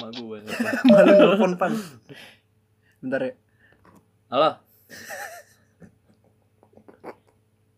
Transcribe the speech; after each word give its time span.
mak 0.00 0.16
gue 0.16 0.38
malu 0.88 1.12
nelfon 1.12 1.52
pan. 1.60 1.72
Bentar 3.04 3.20
ya. 3.20 3.32
Halo. 4.32 4.50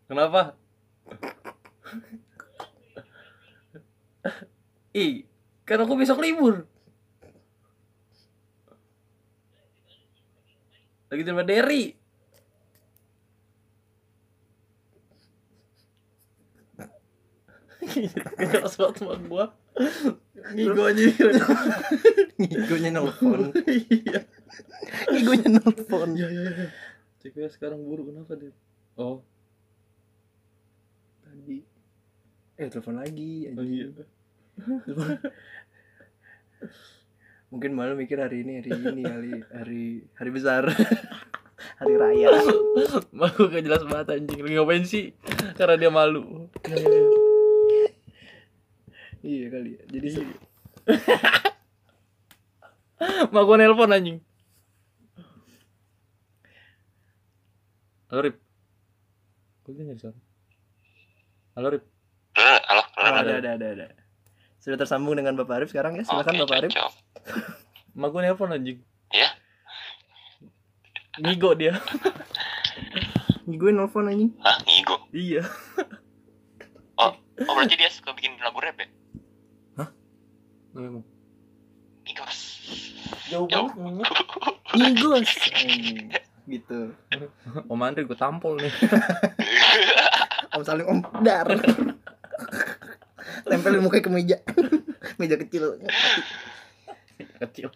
Kenapa? 0.06 0.54
Ih 4.95 5.27
kan 5.67 5.82
aku 5.82 5.99
besok 5.99 6.22
libur. 6.22 6.71
Lagi 11.10 11.23
terima 11.27 11.42
Derry. 11.42 11.99
Kejelas 18.38 18.78
banget 18.78 18.95
sama 19.02 19.18
gua 19.27 19.50
Ngigo 20.52 20.82
aja 20.84 21.04
ngigonya 22.36 22.90
nelfon 22.98 23.54
Iya. 23.64 24.20
Ngigonya 25.08 25.48
nelfon 25.56 26.08
Iya 26.12 26.28
iya 26.28 26.42
iya. 26.50 26.66
CPS 27.22 27.56
sekarang 27.56 27.80
buruk 27.86 28.10
kenapa 28.10 28.34
dia 28.36 28.52
Oh. 28.92 29.24
Tadi. 31.24 31.64
Eh 32.58 32.68
telepon 32.68 33.00
lagi 33.00 33.48
Oh 33.54 33.64
iya. 33.64 33.88
Mungkin 37.48 37.72
malu 37.72 37.96
mikir 37.96 38.20
hari 38.20 38.44
ini 38.44 38.60
hari 38.60 38.70
ini 38.77 39.02
kali. 39.04 39.32
Hari 39.48 39.84
hari 40.12 40.30
besar. 40.30 40.64
Hari 41.78 41.94
raya. 41.94 42.30
Malu 43.14 43.46
gak 43.46 43.62
jelas 43.62 43.82
banget 43.86 44.18
anjing. 44.18 44.38
Lagi 44.42 44.54
ngapain 44.54 44.82
sih? 44.82 45.14
Karena 45.54 45.78
dia 45.78 45.91
malu 45.91 46.50
iya 49.22 49.46
kali 49.48 49.70
ya. 49.74 49.83
Jadi 49.88 50.08
se- 50.08 50.41
Mak 53.33 53.42
gua 53.42 53.56
nelpon 53.56 53.91
anjing. 53.91 54.19
Halo 58.06 58.20
Rip. 58.22 58.36
Kok 59.62 59.70
dia 59.72 59.82
nyari 59.84 59.98
suara. 59.98 60.19
Halo 61.56 61.66
Rip. 61.70 61.84
Halo, 62.32 62.58
halo, 62.64 62.82
Oh, 62.92 63.12
ada 63.12 63.32
ada 63.38 63.50
ada 63.56 63.66
ada. 63.72 63.84
Sudah 64.58 64.77
tersambung 64.78 65.14
dengan 65.14 65.34
Bapak 65.34 65.58
Arif 65.58 65.69
sekarang 65.70 65.97
ya? 65.97 66.04
Silakan 66.04 66.38
Bapak 66.44 66.56
Arif. 66.62 66.70
Mak 67.98 68.08
gua 68.08 68.20
nelpon 68.22 68.50
anjing. 68.50 68.78
Ya? 69.10 69.28
Ngigo 71.19 71.52
dia. 71.52 71.77
Gue 73.52 73.69
nelfon 73.69 74.06
anjing. 74.06 74.30
Hah, 74.38 74.54
ngigo. 74.62 74.97
Iya. 75.10 75.42
Oh, 76.94 77.10
oh 77.19 77.52
berarti 77.52 77.75
dia 77.75 77.91
suka 77.91 78.12
bikin 78.12 78.36
lagu 78.38 78.60
rap 78.60 78.77
ya? 78.78 78.86
Memang 80.73 81.05
Ngigos. 82.03 82.39
Jauh 83.31 83.47
Jauh. 83.47 83.70
banget 83.73 84.09
Anjing. 84.73 86.11
gitu 86.53 86.91
Om 87.70 87.81
Andri 87.87 88.03
gua 88.03 88.19
tampol 88.19 88.59
nih 88.59 88.73
om 90.59 90.62
saling 90.67 90.84
om 90.84 90.98
dar 91.23 91.47
tempelin 93.47 93.81
mukanya 93.81 94.03
ke 94.05 94.11
meja 94.11 94.39
meja 95.23 95.37
kecil 95.39 95.78
Kecil 97.41 97.69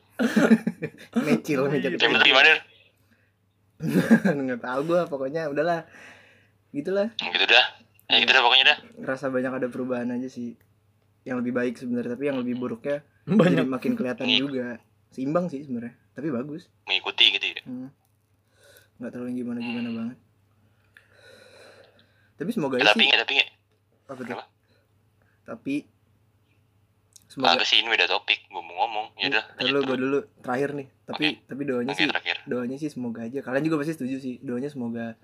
mecil 1.22 1.58
meja 1.70 1.88
Jam 1.94 1.94
kecil 1.94 2.18
itu 2.18 2.26
gimana? 2.26 2.52
nggak 4.26 4.60
tahu 4.60 4.80
gue 4.88 5.00
pokoknya 5.06 5.46
udahlah 5.46 5.86
gitulah 6.74 7.08
Gitu 7.16 7.44
dah. 7.46 7.66
Ya 8.10 8.16
gitu 8.22 8.30
dah 8.34 8.42
pokoknya 8.42 8.64
dah. 8.74 8.78
ngerasa 8.98 9.30
banyak 9.30 9.52
ada 9.62 9.68
perubahan 9.70 10.10
aja 10.10 10.26
sih 10.26 10.58
yang 11.26 11.42
lebih 11.42 11.52
baik 11.52 11.74
sebenarnya 11.74 12.14
tapi 12.14 12.30
yang 12.30 12.38
lebih 12.38 12.54
buruknya 12.56 13.02
jadi 13.26 13.34
Banyak 13.42 13.66
makin 13.66 13.92
kelihatan 13.98 14.26
juga 14.38 14.78
seimbang 15.10 15.50
sih 15.50 15.66
sebenarnya 15.66 15.98
tapi 16.14 16.30
bagus 16.30 16.70
Mengikuti 16.86 17.34
gitu 17.34 17.46
ya. 17.50 17.62
Hmm. 17.66 17.90
nggak 19.02 19.10
terlalu 19.10 19.28
yang 19.34 19.38
gimana 19.42 19.58
gimana 19.60 19.88
banget 19.90 20.18
tapi 22.36 22.50
semoga 22.52 22.76
Ya, 22.78 22.86
tapi 22.92 23.00
sih 23.02 23.08
nggak, 23.10 23.20
tapi 23.26 23.34
apa 24.06 24.12
tuh 24.22 24.26
tapi 25.46 25.74
semoga 27.26 27.58
Agak 27.58 27.68
sih 27.68 27.78
ini 27.78 27.88
beda 27.92 28.10
topik. 28.10 28.50
Gue 28.50 28.62
mau 28.64 28.74
ngomong. 28.82 29.06
Ya 29.20 29.30
udah. 29.30 29.44
dulu 29.62 29.78
gue 29.86 29.96
dulu. 29.98 30.18
terakhir 30.42 30.74
nih 30.74 30.88
tapi 31.06 31.38
tapi 31.46 31.62
doanya 31.62 31.94
Oke, 31.94 32.02
sih 32.02 32.06
terakhir. 32.10 32.36
doanya 32.50 32.76
sih 32.82 32.90
semoga 32.90 33.22
aja 33.22 33.38
kalian 33.38 33.62
juga 33.62 33.78
pasti 33.78 33.94
setuju 33.94 34.16
sih 34.18 34.34
doanya 34.42 34.66
semoga 34.66 35.14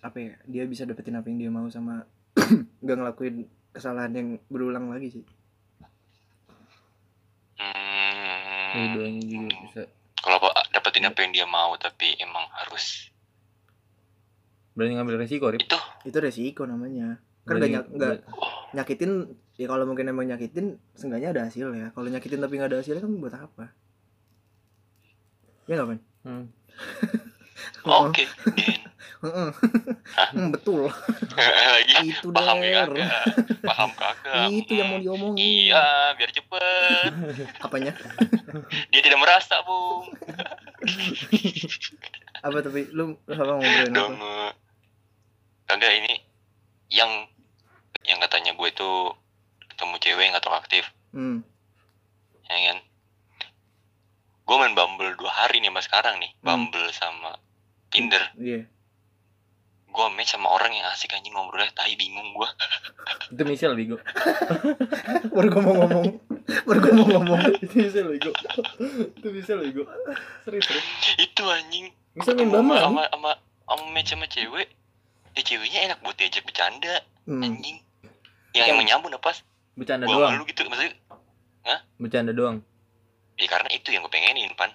apa 0.00 0.16
ya 0.16 0.32
dia 0.48 0.64
bisa 0.64 0.88
dapetin 0.88 1.20
apa 1.20 1.28
yang 1.28 1.38
dia 1.38 1.50
mau 1.52 1.68
sama 1.68 2.08
nggak 2.82 2.96
ngelakuin 2.96 3.44
kesalahan 3.70 4.12
yang 4.12 4.28
berulang 4.46 4.88
lagi 4.88 5.08
sih. 5.10 5.24
Hmm. 7.58 8.94
doanya 8.94 9.22
juga 9.22 9.48
bisa. 9.64 9.82
Kalau 10.14 10.36
apa 10.38 10.50
dapetin 10.70 11.04
apa 11.04 11.18
yang 11.20 11.32
dia 11.32 11.46
mau 11.46 11.74
tapi 11.74 12.14
emang 12.16 12.44
harus. 12.54 13.10
Berani 14.72 14.94
ngambil 14.94 15.18
resiko 15.18 15.50
Rip? 15.50 15.62
Itu. 15.62 15.78
Itu 16.04 16.18
resiko 16.18 16.62
namanya. 16.62 17.18
Kan 17.42 17.58
Berani- 17.58 17.72
nggak 17.72 17.84
nyak- 17.84 17.90
nggak 17.90 18.16
nyakitin 18.74 19.12
ya 19.56 19.66
kalau 19.66 19.84
mungkin 19.84 20.06
emang 20.06 20.26
nyakitin 20.26 20.78
seenggaknya 20.94 21.32
ada 21.32 21.42
hasil 21.48 21.72
ya. 21.72 21.90
Kalau 21.90 22.06
nyakitin 22.06 22.38
tapi 22.38 22.54
nggak 22.56 22.70
ada 22.70 22.78
hasilnya 22.78 23.02
kan 23.02 23.12
buat 23.16 23.34
apa? 23.34 23.64
Ya 25.66 25.74
nggak 25.76 25.88
kan 25.88 26.00
Hmm. 26.18 26.44
oke. 27.84 28.24
Gen. 28.56 28.80
Heeh. 29.18 29.50
Hmm, 30.30 30.54
betul. 30.54 30.86
Lagi? 31.74 31.94
Itu 32.06 32.30
paham 32.30 32.62
ya 32.62 32.86
der 32.86 32.94
kagak 32.94 33.24
paham 33.66 33.90
kagak 33.98 34.46
itu 34.54 34.72
yang 34.78 34.94
mau 34.94 35.02
diomongin. 35.02 35.42
Iya 35.42 36.14
biar 36.14 36.30
cepet. 36.30 37.10
Apanya? 37.66 37.92
Dia 38.94 39.00
tidak 39.02 39.18
merasa 39.18 39.58
bung 39.66 40.06
apa 42.38 42.58
tapi? 42.62 42.86
Lu 42.94 43.18
apa 43.26 43.52
ngobrolin 43.58 43.90
apa? 43.90 43.96
Dong 43.98 44.14
kagak 45.66 45.92
ini 45.98 46.14
yang 46.94 47.26
yang 48.06 48.22
katanya 48.22 48.54
gue 48.54 48.68
itu 48.70 48.90
ketemu 49.74 49.94
cewek 49.98 50.22
yang 50.22 50.32
gak 50.38 50.44
terlalu 50.46 50.62
aktif. 50.62 50.84
Hmm. 51.10 51.42
Ya 52.46 52.56
kan? 52.70 52.78
Gue 54.46 54.56
main 54.62 54.72
Bumble 54.72 55.12
dua 55.18 55.28
hari 55.28 55.58
nih 55.58 55.74
mas 55.74 55.90
sekarang 55.90 56.22
nih. 56.22 56.30
Hmm. 56.40 56.70
Bumble 56.70 56.88
sama 56.94 57.36
Tinder 57.88 58.22
iya. 58.38 58.64
Gue 59.88 60.06
match 60.14 60.36
sama 60.36 60.52
orang 60.52 60.70
yang 60.76 60.86
asik 60.92 61.10
anjing 61.16 61.32
ngobrolnya 61.32 61.72
tai 61.74 61.96
bingung 61.96 62.36
gue 62.36 62.48
Itu 63.32 63.42
Michelle 63.44 63.76
Bigo 63.76 63.96
baru 65.36 65.48
gua 65.52 65.62
mau 65.62 65.74
ngomong. 65.84 66.06
Baru 66.64 66.78
gua 66.80 66.92
mau 66.96 67.06
ngomong. 67.08 67.40
Itu 67.64 67.76
Michelle 67.76 68.10
Bigo 68.12 68.32
Itu 69.16 69.28
Michelle 69.32 69.62
Bigo 69.68 69.84
Serius 70.44 70.64
serius. 70.64 70.86
Itu 71.20 71.44
anjing. 71.44 71.92
Michelle 72.16 72.36
main 72.40 72.50
Bama 72.52 72.74
sama, 72.80 72.80
sama 72.80 73.02
sama 73.12 73.30
sama 73.68 73.84
match 73.92 74.10
sama 74.16 74.26
cewek. 74.28 74.68
Ya 75.36 75.42
ceweknya 75.44 75.78
enak 75.92 75.98
buat 76.00 76.16
diajak 76.16 76.44
bercanda 76.48 77.04
hmm. 77.28 77.44
anjing. 77.44 77.76
Yang 78.56 78.66
yang 78.72 78.78
menyambung 78.80 79.12
apa? 79.12 79.36
Bercanda 79.76 80.08
gue 80.08 80.16
doang. 80.16 80.32
malu 80.34 80.44
gitu 80.48 80.60
maksudnya 80.66 80.96
Bercanda 82.00 82.32
doang. 82.32 82.56
Ya 83.38 83.46
karena 83.46 83.68
itu 83.70 83.92
yang 83.92 84.02
gue 84.02 84.12
pengenin 84.12 84.50
pan 84.56 84.72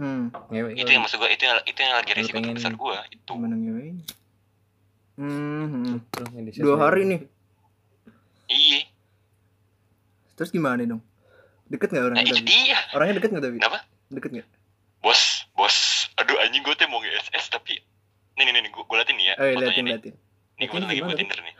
hmm. 0.00 0.24
Ngewek 0.48 0.72
itu 0.80 0.90
yang 0.90 1.02
maksud 1.04 1.20
gue 1.20 1.30
itu 1.30 1.42
yang 1.44 1.60
itu 1.68 1.78
yang 1.78 1.94
lagi 1.94 2.10
pengenin. 2.10 2.56
terbesar 2.56 2.72
gue 2.72 2.96
itu. 3.12 3.32
Ngeweknya 3.36 3.94
hmm, 5.20 5.66
hmm. 5.68 5.96
Terus 6.08 6.28
yang 6.32 6.44
di 6.48 6.52
dua 6.56 6.76
hari 6.80 7.02
nih. 7.04 7.20
Iya. 8.48 8.80
Terus 10.40 10.50
gimana 10.50 10.80
dong? 10.88 11.04
Deket 11.68 11.92
nggak 11.92 12.02
nah 12.02 12.08
orangnya 12.10 12.24
itu 12.26 12.34
tapi 12.40 12.48
dia. 12.48 12.78
Orangnya 12.96 13.14
deket 13.20 13.30
nggak 13.30 13.44
tapi 13.44 13.56
kenapa? 13.60 13.78
Deket 14.08 14.30
nggak? 14.34 14.48
Bos 15.04 15.22
bos. 15.54 15.76
Aduh 16.18 16.36
anjing 16.40 16.64
gue 16.64 16.74
tuh 16.74 16.88
mau 16.88 16.98
nge-SS 17.04 17.52
tapi 17.52 17.78
nih 18.40 18.42
nih 18.48 18.64
nih 18.64 18.70
gue 18.72 18.82
gue 18.82 18.96
liatin 18.96 19.16
nih 19.20 19.26
ya. 19.30 19.34
Oh 19.36 19.46
iya 19.46 19.56
liatin 19.60 19.84
nih. 19.84 19.92
liatin. 19.94 20.14
Nih 20.60 20.66
gue 20.66 20.78
lagi 20.80 21.00
buat? 21.04 21.16
Tinder 21.20 21.38
nih. 21.44 21.54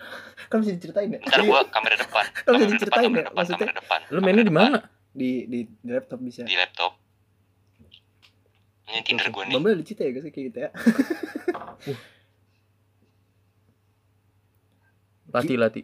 Kan 0.50 0.56
bisa 0.64 0.72
diceritain 0.74 1.08
ya 1.14 1.18
ntar 1.22 1.40
gue 1.46 1.60
kamera 1.70 1.94
depan 1.94 2.24
Kan 2.42 2.52
bisa 2.58 2.66
diceritain 2.74 3.10
ya, 3.14 3.24
maksudnya? 3.30 3.58
kamera 3.62 3.74
depan. 3.78 4.00
Lu 4.10 4.18
mainnya 4.18 4.44
di 4.48 4.54
mana? 4.54 4.80
di 5.10 5.46
di 5.50 5.66
laptop 5.90 6.22
bisa. 6.22 6.46
Di 6.46 6.54
laptop 6.54 6.99
ini 8.90 9.00
Tinder 9.06 9.28
gue 9.30 9.42
nih. 9.46 9.54
Bumble 9.54 9.78
dicita 9.78 10.02
ya 10.04 10.10
guys 10.12 10.26
kayak 10.28 10.46
gitu 10.50 10.58
ya? 10.66 10.70
Lati 15.30 15.54
lati. 15.54 15.82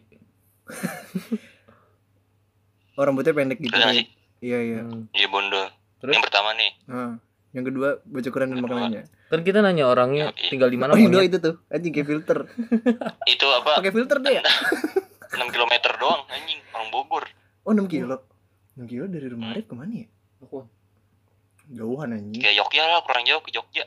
oh 2.99 3.03
rambutnya 3.07 3.31
pendek 3.31 3.63
gitu. 3.63 3.71
Sih? 3.71 4.11
Iya 4.43 4.59
iya. 4.59 4.81
Hmm. 4.83 5.07
iya 5.15 5.27
bondol. 5.31 5.71
Terus? 6.03 6.13
yang 6.13 6.23
pertama 6.23 6.51
nih. 6.53 6.71
Ah, 6.91 7.15
yang 7.55 7.65
kedua 7.65 8.03
baju 8.03 8.29
keren 8.29 8.53
dan 8.53 8.59
makanannya. 8.61 9.03
Kan 9.31 9.41
kita 9.41 9.59
nanya 9.63 9.87
orangnya 9.89 10.29
Yoi. 10.35 10.51
tinggal 10.51 10.69
di 10.69 10.77
mana 10.77 10.93
oh 10.93 10.97
dua 10.99 11.09
maunya. 11.09 11.25
itu 11.25 11.37
tuh. 11.39 11.55
Anjing 11.71 11.93
kayak 11.95 12.07
filter. 12.07 12.39
Itu 13.33 13.45
apa? 13.49 13.81
Pakai 13.81 13.91
filter 13.95 14.17
deh 14.23 14.33
ya? 14.39 14.43
6 15.27 15.43
km 15.51 15.73
doang 15.99 16.21
anjing. 16.31 16.59
Orang 16.71 16.89
Bogor. 16.91 17.25
Oh 17.67 17.75
6 17.75 17.87
kilo? 17.91 18.23
6 18.79 18.87
kilo 18.87 19.05
dari 19.11 19.27
rumah 19.27 19.51
Arif 19.51 19.67
ke 19.67 19.75
mana 19.75 20.05
ya? 20.05 20.07
Aku. 20.43 20.63
Jauhan 21.71 22.15
anjing 22.15 22.41
kayak 22.43 22.55
Jogja 22.59 22.83
lah 22.87 22.99
kurang 23.03 23.23
jauh 23.27 23.41
ke 23.43 23.51
Jogja 23.51 23.85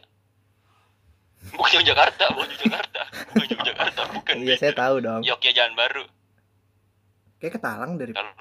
bukan 1.57 1.81
Jakarta 1.85 2.25
bukan 2.37 2.57
Jakarta 2.61 3.01
bukan 3.33 3.59
Jakarta 3.65 4.01
bukan 4.13 4.35
iya 4.45 4.55
saya 4.61 4.73
tahu 4.77 5.01
dong 5.01 5.25
Jogja 5.25 5.51
Jalan 5.57 5.73
Baru 5.77 6.05
kayak 7.41 7.57
ketalang 7.57 7.97
dari 7.97 8.13
kalau 8.13 8.33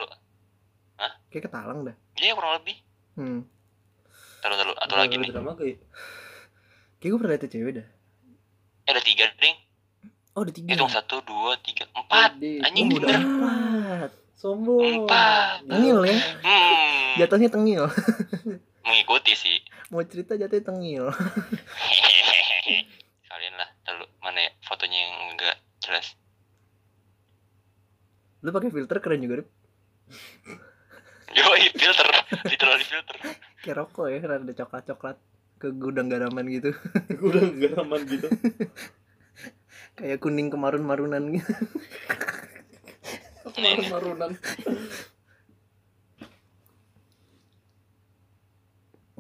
Kayak 1.30 1.44
ketalang 1.50 1.80
dah. 1.86 1.96
Iya 2.18 2.34
kurang 2.34 2.54
lebih. 2.58 2.76
Hmm. 3.14 3.42
Taruh 4.42 4.58
taruh 4.58 4.76
atau 4.76 4.96
lagi 4.98 5.16
nih. 5.22 5.30
drama 5.30 5.54
kayak 5.54 5.78
Kayak 7.00 7.10
gue 7.14 7.20
pernah 7.22 7.34
liat 7.38 7.46
cewek 7.48 7.72
dah. 7.80 7.88
Eh, 8.90 8.92
ada 8.92 9.02
tiga 9.06 9.26
ding. 9.38 9.58
Oh, 10.34 10.42
ada 10.42 10.52
tiga. 10.52 10.68
Hitung 10.74 10.92
satu 10.92 11.22
dua 11.22 11.54
tiga 11.62 11.86
empat. 11.94 12.42
Anjing 12.42 12.86
Oh, 12.90 12.98
udah 12.98 13.14
empat. 13.14 14.10
sombong 14.40 15.06
Empat. 15.06 15.70
Tengil 15.70 16.00
ya. 16.10 16.18
Hmm. 16.42 17.14
Jatuhnya 17.22 17.50
tengil. 17.54 17.84
Mengikuti 18.90 19.38
sih. 19.38 19.62
Mau 19.94 20.02
cerita 20.02 20.34
jatuhnya 20.34 20.66
tengil. 20.66 21.06
Kalian 23.30 23.54
lah. 23.54 23.70
Taruh 23.86 24.10
mana 24.26 24.50
ya 24.50 24.52
fotonya 24.66 24.98
yang 24.98 25.14
enggak 25.38 25.56
jelas. 25.86 26.18
Lu 28.42 28.50
pakai 28.50 28.74
filter 28.74 28.98
keren 28.98 29.22
juga, 29.22 29.44
Rip. 29.44 29.50
Yoi 31.30 31.70
filter, 31.78 32.08
literally 32.50 32.86
filter. 32.88 33.16
Kayak 33.62 33.76
rokok 33.86 34.08
ya, 34.10 34.18
karena 34.24 34.42
ada 34.42 34.54
coklat-coklat 34.56 35.18
ke 35.60 35.68
gudang 35.76 36.08
garaman 36.08 36.48
gitu. 36.48 36.72
udah 37.28 37.44
gak 37.60 37.76
aman 37.76 38.02
gitu 38.08 38.32
Kayak 40.00 40.24
kuning 40.24 40.48
kemarun-marunan 40.48 41.36
gitu. 41.36 41.52
Nih, 43.60 43.92
marunan 43.92 44.40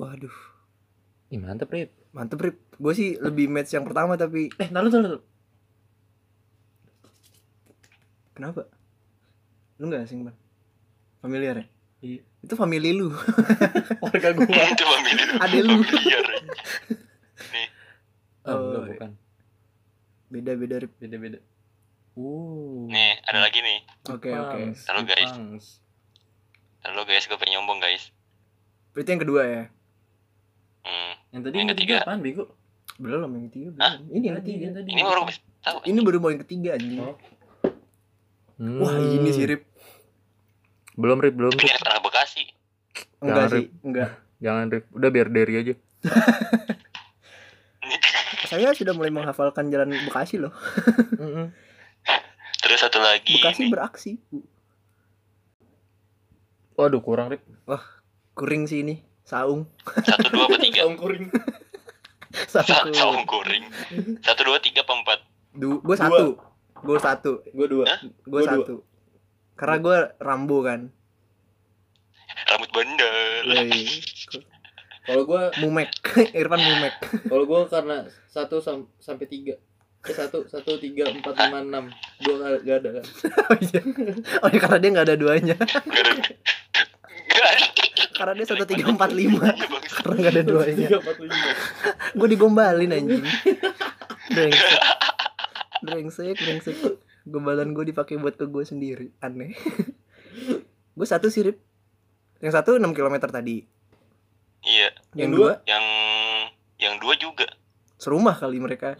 Waduh, 0.09 0.33
Ih 1.29 1.37
mantep 1.37 1.69
Rip 1.69 1.93
mantep 2.09 2.41
Rip. 2.41 2.57
Gue 2.81 2.97
sih 2.97 3.13
lebih 3.21 3.45
match 3.45 3.77
yang 3.77 3.85
pertama 3.85 4.17
tapi 4.17 4.49
Eh 4.57 4.65
nalu 4.73 4.89
nalu 4.89 5.21
kenapa? 8.33 8.65
Lu 9.77 9.85
nggak 9.85 10.09
asing 10.09 10.25
bang? 10.25 10.37
Familiar 11.21 11.55
ya? 11.61 11.65
Iya 11.99 12.21
Itu 12.41 12.55
family 12.55 12.95
lu. 12.95 13.11
Warga 14.03 14.31
gua 14.33 14.47
itu 14.73 14.85
familiar. 14.87 15.29
Ada 15.37 15.57
lu. 15.61 15.77
Familiar. 15.85 16.25
Oh, 18.49 18.55
Oh, 18.55 18.61
enggak 18.65 18.81
iya. 18.81 18.89
bukan 18.89 19.11
Beda-beda 20.31 20.75
Rip. 20.81 20.91
Beda-beda 20.97 21.37
Uh 22.17 22.89
Nih, 22.89 23.21
ada 23.21 23.45
lagi 23.45 23.61
nih. 23.61 23.79
Oke, 24.09 24.33
oke. 24.33 24.57
Jepangs, 24.57 24.79
Halo, 24.89 25.01
guys. 25.05 25.31
Halo 26.81 27.01
guys, 27.05 27.29
gue 27.29 27.37
pengen 27.37 27.61
nyombong 27.61 27.77
guys. 27.77 28.09
Berarti 28.95 29.09
yang 29.13 29.21
kedua 29.21 29.41
ya? 29.45 29.63
Hmm. 30.85 31.13
Yang 31.35 31.41
tadi 31.45 31.55
Yang 31.59 31.69
ketiga 31.75 31.95
apaan 32.03 32.21
bego? 32.23 32.43
Belum 32.99 33.31
yang 33.31 33.45
ketiga 33.47 33.67
belum. 33.71 33.91
Ini 34.11 34.25
yang 34.27 34.37
ketiga. 34.43 34.65
tadi. 34.75 34.89
Ini 34.91 35.01
baru 35.07 35.21
tahu. 35.63 35.77
Ini 35.87 35.99
baru 36.03 36.17
mau 36.19 36.29
yang 36.31 36.41
ketiga 36.43 36.69
anjing. 36.75 36.99
Oh. 36.99 37.15
Wah 38.59 38.95
ini 38.99 39.31
sih 39.31 39.47
Rip. 39.47 39.63
Belum 40.99 41.23
Rip, 41.23 41.31
belum 41.31 41.55
Ini 41.55 41.79
anak 41.79 42.03
Bekasi. 42.03 42.43
Enggak 43.23 43.47
Jangan, 43.47 43.55
sih, 43.55 43.65
enggak. 43.87 44.09
Jangan 44.43 44.65
Rip, 44.67 44.85
udah 44.91 45.09
biar 45.11 45.27
Derry 45.31 45.55
aja 45.59 45.73
Saya 48.51 48.75
sudah 48.75 48.91
mulai 48.91 49.11
menghafalkan 49.11 49.71
jalan 49.71 49.95
Bekasi 50.11 50.43
loh. 50.43 50.51
Terus 52.59 52.79
satu 52.83 52.99
lagi. 52.99 53.39
Bekasi 53.39 53.67
nih. 53.67 53.71
beraksi. 53.71 54.11
Waduh 56.75 56.99
kurang 56.99 57.31
Rip 57.31 57.47
Kuring 58.35 58.67
sih 58.67 58.83
ini. 58.83 59.08
Saung. 59.29 59.69
Satu 60.01 60.27
dua 60.33 60.49
apa 60.49 60.57
tiga? 60.57 60.89
kuring 60.89 61.29
Satu. 62.49 62.89
Saung 62.89 63.29
kuring. 63.29 63.69
Satu 64.25 64.41
dua 64.41 64.57
tiga 64.57 64.81
apa 64.81 64.93
empat? 64.97 65.19
Du, 65.53 65.77
gue 65.85 65.93
satu. 65.93 66.41
Gue 66.81 66.97
satu. 66.97 67.31
Gue 67.53 67.67
dua? 67.69 67.85
Gue 68.25 68.41
Gua 68.41 68.41
dua. 68.41 68.49
satu. 68.65 68.75
Karena 69.53 69.77
gue 69.77 69.97
Rambo 70.17 70.57
kan. 70.65 70.89
Rambut 72.49 72.69
bandel. 72.73 73.45
Woi. 73.45 73.85
Kalau 75.05 75.23
gue 75.25 75.41
Mumek. 75.61 75.89
Irfan 76.39 76.61
Mumek. 76.61 76.93
Kalau 77.29 77.45
gue 77.45 77.61
karena 77.69 77.97
satu 78.25 78.57
sam- 78.57 78.89
sampai 78.97 79.29
tiga 79.29 79.53
Eh 79.99 80.15
satu, 80.15 80.47
satu, 80.47 80.79
tiga, 80.79 81.11
empat, 81.11 81.35
lima, 81.35 81.59
enam 81.59 81.85
Dua 82.23 82.39
gak, 82.39 82.63
gak 82.63 82.77
ada 82.79 82.89
kan 82.95 83.03
Oh 83.51 83.57
iya. 83.59 83.81
Oh 84.39 84.47
iya 84.47 84.59
karena 84.63 84.77
dia 84.79 84.89
nggak 84.95 85.07
ada 85.11 85.17
duanya. 85.19 85.55
Gak 85.59 86.01
ada. 86.07 86.13
Gak 87.27 87.47
ada. 87.51 87.78
Karena 88.19 88.33
dia 88.35 88.45
satu 88.45 88.67
tiga 88.67 88.91
empat 88.91 89.11
lima. 89.11 89.47
Iya. 89.47 89.65
Karena 89.95 90.15
nggak 90.17 90.33
ada 90.33 90.43
duanya. 90.43 90.87
Empat, 90.91 91.17
lima 91.17 91.37
Gue 92.11 92.27
digombalin 92.27 92.91
anjing. 92.91 93.23
Brengsek. 94.35 94.79
Brengsek, 95.79 96.35
brengsek. 96.35 96.75
Gombalan 97.23 97.71
gue 97.71 97.85
dipakai 97.85 98.19
buat 98.19 98.35
ke 98.35 98.43
gue 98.43 98.61
sendiri. 98.61 99.15
Aneh. 99.19 99.55
gue 100.97 101.07
satu 101.07 101.31
sih, 101.31 101.47
Rip. 101.47 101.57
Yang 102.39 102.53
satu 102.53 102.75
6 102.75 102.91
km 102.91 103.15
tadi. 103.25 103.63
Iya. 104.61 104.91
Yang, 105.13 105.15
Yang 105.15 105.31
dua, 105.31 105.51
Yang 105.65 105.85
yang 106.77 106.95
dua 106.97 107.13
juga. 107.15 107.47
serumah 107.95 108.31
kali 108.33 108.59
mereka. 108.59 108.95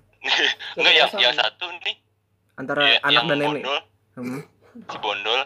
Enggak 0.76 0.94
yang 0.94 1.10
yang 1.18 1.34
satu 1.34 1.68
nih. 1.80 1.96
Antara 2.54 2.84
Iya, 2.86 2.98
anak 3.02 3.12
yang 3.14 3.26
dan 3.26 3.36
nenek. 3.38 3.62
Bondol, 3.62 3.78
Hmm. 4.16 4.40
si 4.82 4.96
bondol. 4.98 5.40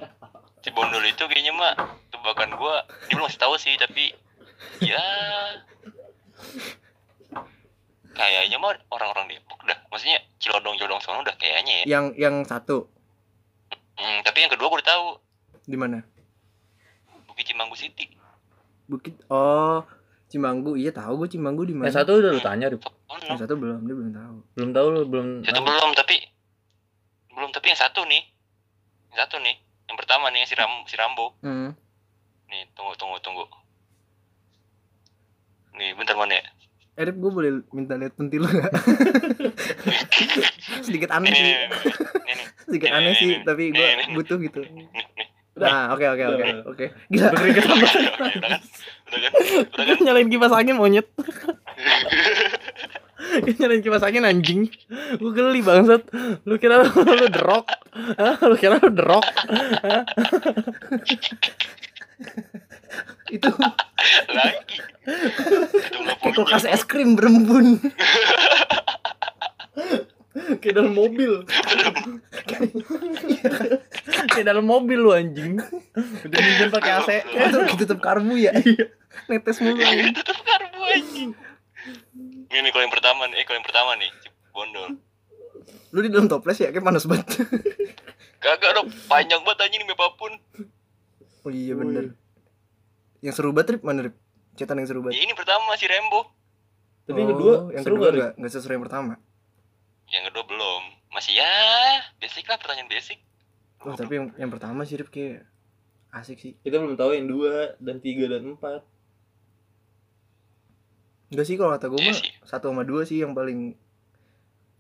Si 0.60 0.70
bondol 0.70 1.04
itu 1.04 1.22
kayaknya 1.24 1.52
mah 1.52 1.74
tebakan 2.20 2.55
gua 2.61 2.84
dia 3.08 3.17
belum 3.17 3.32
tahu 3.32 3.56
sih 3.56 3.75
tapi 3.81 4.12
ya 4.84 5.00
kayaknya 8.12 8.61
mah 8.61 8.76
orang-orang 8.93 9.32
Depok 9.32 9.64
dah. 9.64 9.78
Maksudnya 9.88 10.20
Cilodong-Cilodong 10.37 11.00
sono 11.00 11.25
udah 11.25 11.37
kayaknya 11.40 11.84
ya. 11.84 11.96
Yang 11.96 12.05
yang 12.20 12.37
satu 12.44 12.87
Hmm, 14.00 14.25
tapi 14.25 14.40
yang 14.40 14.52
kedua 14.52 14.72
gua 14.72 14.81
udah 14.81 14.88
tahu 14.88 15.06
di 15.69 15.76
mana? 15.76 16.00
Bukit 17.28 17.52
Cimanggu 17.52 17.76
City. 17.76 18.08
Bukit 18.88 19.14
Oh, 19.28 19.84
Cimanggu. 20.32 20.75
Iya 20.75 20.90
tahu 20.90 21.20
gue 21.23 21.28
Cimanggu 21.37 21.62
di 21.69 21.76
mana. 21.76 21.93
Yang 21.93 22.02
satu 22.02 22.11
udah 22.19 22.31
lu 22.32 22.43
tanya 22.43 22.66
Rip 22.73 22.82
Oh, 22.87 23.19
no. 23.19 23.34
Yang 23.34 23.38
satu 23.44 23.55
belum, 23.58 23.84
dia 23.84 23.94
belum 23.94 24.12
tahu. 24.14 24.37
Belum 24.56 24.70
tahu 24.70 24.87
lu, 24.88 25.02
belum 25.11 25.26
Satu 25.43 25.61
belum 25.61 25.90
tapi 25.99 26.16
belum 27.34 27.50
tapi 27.52 27.66
yang 27.70 27.81
satu 27.81 28.00
nih. 28.06 28.23
Yang 29.12 29.19
satu 29.26 29.37
nih. 29.43 29.56
Yang 29.90 29.96
pertama 30.00 30.25
nih 30.31 30.43
si 30.46 30.55
Ram 30.55 30.73
si 30.87 30.94
Rambo. 30.94 31.26
Hmm. 31.43 31.70
Nih, 32.50 32.67
tunggu 32.75 32.93
tunggu 32.99 33.17
tunggu. 33.23 33.47
Nih, 35.79 35.94
bentar 35.94 36.19
mana 36.19 36.35
ya? 36.35 36.44
Erip 36.99 37.17
gue 37.17 37.31
boleh 37.31 37.62
minta 37.70 37.94
lihat 37.94 38.19
pentil 38.19 38.44
lu 38.44 38.50
gak? 38.50 38.75
Sedikit 40.85 41.14
aneh 41.14 41.31
sih. 41.31 41.55
Sedikit 42.67 42.91
aneh 42.91 43.14
sih, 43.17 43.41
tapi 43.47 43.70
gue 43.70 43.87
butuh 44.12 44.37
gitu. 44.42 44.66
Nah, 45.57 45.95
oke 45.95 46.04
oke 46.04 46.25
oke 46.26 46.45
oke. 46.75 46.87
Gila. 47.09 47.30
Udah 47.30 47.52
kan? 47.54 47.69
Udah 47.71 49.19
kan? 49.23 49.33
Udah 49.71 49.85
kan? 49.87 49.97
nyalain 50.11 50.28
kipas 50.30 50.52
angin 50.52 50.76
monyet 50.76 51.07
nyalain 53.61 53.83
kipas 53.83 54.02
angin 54.02 54.26
anjing 54.26 54.66
gue 54.90 55.30
geli 55.30 55.62
bangsat 55.62 56.02
lu 56.42 56.59
kira 56.59 56.83
lu, 56.83 56.90
lu 56.90 57.28
derok 57.30 57.66
Hah? 58.19 58.35
lu 58.42 58.57
kira 58.59 58.83
lu 58.83 58.90
derok? 58.90 59.25
Itu 63.36 63.50
Lagi. 64.30 64.76
Itu 65.06 65.98
kayak 66.20 66.34
kulkas 66.36 66.64
es 66.66 66.84
krim 66.84 67.16
berembun. 67.16 67.78
kayak 70.62 70.78
dalam 70.78 70.94
mobil 70.94 71.42
kayak 74.30 74.46
dalam 74.46 74.62
mobil 74.62 74.98
lu 74.98 75.10
anjing 75.10 75.58
udah 75.98 76.38
minjem 76.38 76.70
pakai 76.70 77.02
AC 77.02 77.10
Itu 77.26 77.58
ditutup 77.74 77.98
karbu 77.98 78.38
ya. 78.38 78.54
Netes 79.26 79.58
mulu. 79.58 79.78
Itu 79.80 80.22
tuh 80.22 80.44
karbu 80.46 80.80
anjing. 80.86 81.30
Ini 82.50 82.58
nih 82.66 82.70
kalau 82.74 82.82
yang 82.82 82.94
pertama 82.94 83.22
nih, 83.30 83.36
eh 83.42 83.44
kalau 83.46 83.58
yang 83.62 83.66
pertama 83.66 83.90
nih, 83.98 84.10
si 84.22 84.28
Bondol. 84.50 84.98
Lu 85.94 85.98
di 86.02 86.10
dalam 86.10 86.26
toples 86.26 86.58
ya 86.58 86.74
kayak 86.74 86.82
panas 86.82 87.06
banget. 87.06 87.26
Kagak 88.42 88.70
dong, 88.74 88.88
panjang 89.06 89.42
banget 89.46 89.70
anjing 89.70 89.82
nih 89.86 89.94
apa 89.94 90.06
pun. 90.18 90.32
Oh 91.40 91.50
iya 91.50 91.73
bener. 91.73 92.12
Yang 93.20 93.35
seru 93.35 93.50
banget 93.50 93.76
Rip, 93.76 93.82
mana 93.82 94.00
Rip? 94.02 94.16
Cetan 94.52 94.76
yang 94.76 94.87
seru 94.87 95.00
Ya, 95.00 95.04
banget. 95.06 95.20
ini 95.20 95.32
pertama 95.32 95.73
si 95.75 95.85
Rembo. 95.85 96.20
tapi 97.02 97.18
yang 97.18 97.30
kedua 97.32 97.54
Oh, 97.56 97.68
yang 97.68 97.82
seru 97.82 97.94
kedua 97.97 98.09
gak 98.12 98.30
enggak 98.37 98.52
sesuai 98.52 98.75
yang 98.75 98.85
pertama. 98.85 99.12
Yang 100.06 100.25
kedua 100.26 100.44
belum. 100.47 100.82
Masih 101.11 101.32
ya, 101.35 101.52
basic 102.16 102.44
lah 102.44 102.56
pertanyaan 102.56 102.87
basic. 102.87 103.18
Oh, 103.80 103.92
tapi 103.92 104.12
yang, 104.14 104.26
yang 104.37 104.49
pertama 104.49 104.82
sih 104.82 104.94
Rip 104.94 105.09
kayak 105.09 105.42
asik 106.11 106.37
sih. 106.37 106.52
kita 106.59 106.76
belum 106.76 106.94
tahu 106.94 107.12
yang 107.12 107.26
dua 107.26 107.78
dan 107.78 107.99
tiga 107.99 108.26
dan 108.28 108.42
empat 108.50 108.82
Enggak 111.28 111.47
sih 111.47 111.54
kalau 111.54 111.70
kata 111.70 111.87
gue 111.87 111.99
Iya 112.00 112.11
mah 112.11 112.16
sih. 112.16 112.32
satu 112.42 112.66
sama 112.68 112.82
dua 112.82 113.02
sih 113.04 113.18
yang 113.18 113.32
paling 113.32 113.78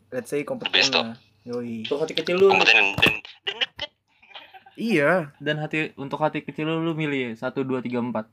let's 0.08 0.26
say 0.28 0.42
kompeten 0.42 0.90
lah. 0.90 1.14
Yoi. 1.42 1.86
untuk 1.86 1.98
hati 1.98 2.12
kecil 2.12 2.36
lu 2.36 2.50
Kompeten 2.50 2.74
dan, 2.92 2.98
dan. 2.98 3.14
Iya. 4.72 5.34
dan 5.36 5.58
hati 5.58 5.92
untuk 5.94 6.18
hati 6.18 6.40
kecil 6.40 6.64
lu 6.64 6.82
lu 6.82 6.92
milih 6.92 7.34
satu 7.34 7.60
dua 7.60 7.78
tiga 7.78 7.98
empat 7.98 8.26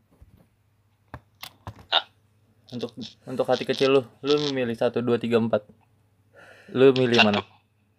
Hah? 1.87 2.03
untuk 2.69 2.91
untuk 3.23 3.45
hati 3.45 3.63
kecil 3.63 3.89
lu 3.91 4.01
lu 4.21 4.33
memilih 4.45 4.73
satu 4.73 4.99
dua 4.99 5.15
tiga 5.15 5.37
empat 5.37 5.65
lu 6.69 6.91
milih 6.93 7.19
mana 7.21 7.41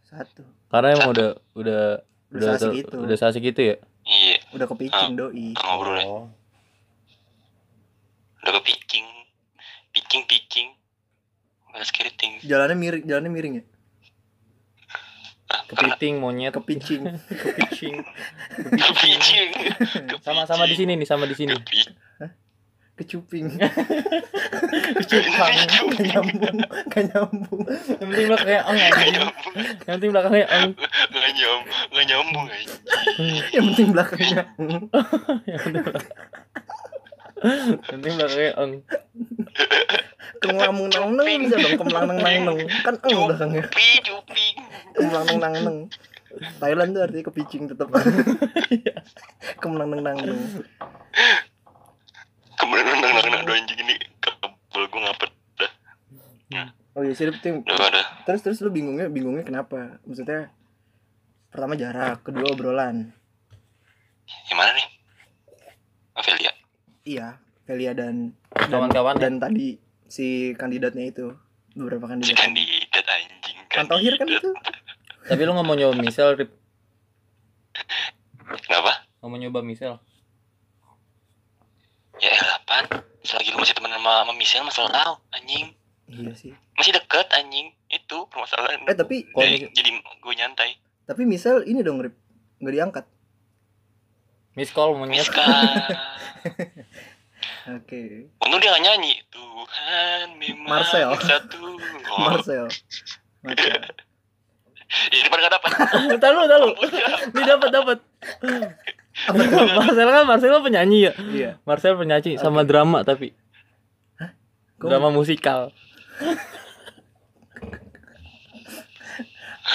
Satu. 0.02 0.45
karena 0.68 0.95
emang 0.95 1.11
udah 1.11 1.28
udah 1.52 1.83
Udah 2.28 2.37
udah 2.37 2.49
seasik 2.54 2.68
ter- 2.68 2.80
itu. 2.83 2.97
udah 2.99 3.16
seasik 3.16 3.45
itu 3.47 3.61
ya 3.64 3.76
Iya. 4.04 4.37
udah 4.52 4.66
kepicing 4.66 5.12
doi 5.14 5.47
ngobrol 5.54 5.95
ya 5.95 6.04
Oh. 6.04 6.25
udah 8.38 8.52
ke 8.54 8.62
picking 8.66 9.09
picking 9.90 10.23
picking 10.25 10.68
balas 11.68 11.88
keriting 11.88 12.40
jalannya 12.42 12.75
miring 12.75 13.04
jalannya 13.04 13.30
miring 13.30 13.54
ya 13.57 13.64
Kepiting 15.49 16.19
monyet, 16.19 16.52
kepicing 16.52 17.09
kepicing. 17.25 18.05
ke 18.59 18.90
picking 18.95 19.50
Sama-sama 20.26 20.64
di 20.64 20.75
sini 20.75 20.93
nih, 20.95 21.05
sama 21.05 21.25
di 21.25 21.33
sini. 21.33 21.57
kecuping 22.99 23.47
Kecupang. 24.99 25.55
gak 25.55 26.11
nyambung 26.11 26.50
gak 26.90 27.05
nyambung 27.07 27.62
Yang 27.95 28.02
penting 28.02 28.26
belakangnya 28.26 28.61
anjing. 28.67 29.14
Yang 29.78 29.95
penting 29.95 30.11
belakangnya 30.11 30.47
eng. 30.50 30.71
nggak 31.09 31.31
nyam 31.33 31.61
nggak 31.88 32.05
nyambung 32.05 32.47
yang 33.55 33.64
penting 33.71 33.88
belakangnya 33.95 34.43
Yang 35.47 35.61
penting 35.62 35.83
belakang- 35.87 36.02
Yang 36.59 36.67
penting 37.87 38.12
belakangnya 38.18 38.52
eng. 38.59 38.73
kemlamung 40.38 40.88
nang 40.90 41.18
neng 41.18 41.28
bisa 41.42 41.57
dong 41.59 41.76
kemlang 41.83 42.04
nang 42.07 42.18
nang 42.23 42.37
neng 42.47 42.59
kan 42.85 42.95
eng 43.02 43.18
belakangnya. 43.26 43.64
cupi. 43.66 43.88
Cupi 44.07 44.47
kemlang 44.95 45.25
nang 45.26 45.38
nang 45.40 45.54
neng. 45.62 45.78
Thailand 46.62 46.90
tuh 46.95 47.02
artinya 47.02 47.25
kepicing 47.30 47.64
tetap 47.71 47.88
kemlang 49.62 49.88
nang 49.90 50.02
nang 50.02 50.18
neng 50.18 50.40
kemudian 52.59 52.85
nendang 52.90 53.12
nendang 53.23 53.42
doa 53.47 53.57
anjing 53.57 53.78
ini. 53.87 53.97
Kabel 54.18 54.85
gue 54.90 55.00
ngapet 55.00 55.30
dah. 55.59 55.73
Oh 56.99 57.02
iya 57.07 57.14
sih 57.14 57.30
tim. 57.38 57.62
Terus 58.26 58.40
terus 58.42 58.59
lu 58.66 58.75
bingungnya 58.75 59.07
bingungnya 59.07 59.47
kenapa? 59.47 60.02
Maksudnya 60.02 60.50
pertama 61.49 61.75
jarak 61.80 62.23
kedua 62.23 62.52
obrolan 62.52 63.16
yang 64.52 64.59
mana 64.61 64.71
nih 64.76 64.87
Avelia 66.12 66.52
iya 67.08 67.40
Velia 67.64 67.96
dan 67.96 68.36
dan, 68.52 68.68
Kawan-kawan 68.68 69.16
dan 69.16 69.40
tadi 69.40 69.80
si 70.08 70.52
kandidatnya 70.56 71.08
itu 71.08 71.32
beberapa 71.72 72.04
si 72.20 72.32
kandidat. 72.36 72.36
kandidat 72.36 73.06
anjing 73.08 73.58
kan 74.16 74.28
itu? 74.28 74.50
Tapi 75.28 75.40
lu 75.44 75.52
nggak 75.52 75.66
mau 75.68 75.76
nyoba 75.76 76.00
misal, 76.00 76.32
Rip. 76.40 76.48
kenapa? 78.64 79.04
Nggak 79.20 79.28
mau 79.28 79.38
nyoba 79.38 79.60
misal. 79.60 79.92
ya 82.18 82.34
elah 82.34 82.58
pan 82.66 82.82
selagi 83.22 83.54
lu 83.54 83.62
masih 83.62 83.78
temenan 83.78 84.02
sama, 84.02 84.26
sama 84.26 84.32
Michelle 84.34 84.66
masalah 84.66 84.90
tahu 84.90 85.12
anjing. 85.36 85.66
Iya 86.08 86.32
sih. 86.34 86.52
Masih 86.74 86.92
deket 86.96 87.28
anjing. 87.30 87.70
Itu 87.86 88.26
permasalahan. 88.32 88.82
Eh 88.90 88.96
tapi 88.96 89.28
Kalau 89.30 89.44
jadi, 89.46 89.70
jadi 89.70 89.90
gue 90.02 90.34
nyantai. 90.34 90.70
Tapi 91.06 91.22
misal 91.28 91.62
ini 91.68 91.84
dong 91.84 92.02
Rip. 92.02 92.16
Nggak 92.58 92.74
diangkat. 92.74 93.04
Miss 94.58 94.74
call 94.74 94.98
monyet. 94.98 95.22
Miska 95.22 95.46
oke. 97.76 98.02
Untung 98.40 98.60
dia 98.60 98.70
gak 98.72 98.84
nyanyi. 98.84 99.12
Tuhan 99.28 100.26
memang 100.40 100.68
Marcel. 100.80 101.10
satu. 101.20 101.76
Oh. 102.08 102.18
Marcel. 102.32 102.66
Marcel. 103.44 103.82
Ya 105.12 105.20
daripada 105.20 105.40
gak 105.44 105.54
dapat. 105.60 105.70
Entar 106.16 106.30
lu, 106.32 106.40
entar 106.48 106.58
lu. 106.64 106.72
Ini 106.72 107.42
dapat 107.44 107.68
dapat. 107.68 107.98
Marcel 109.76 110.08
kan 110.08 110.25
Marcel 110.25 110.48
kan 110.48 110.64
penyanyi 110.64 110.98
ya. 111.04 111.12
iya. 111.28 111.50
Marcel 111.68 111.92
penyanyi 111.92 112.40
sama 112.40 112.64
drama 112.64 113.04
tapi. 113.04 113.37
Kok- 114.80 114.88
drama 114.88 115.12
musikal. 115.12 115.76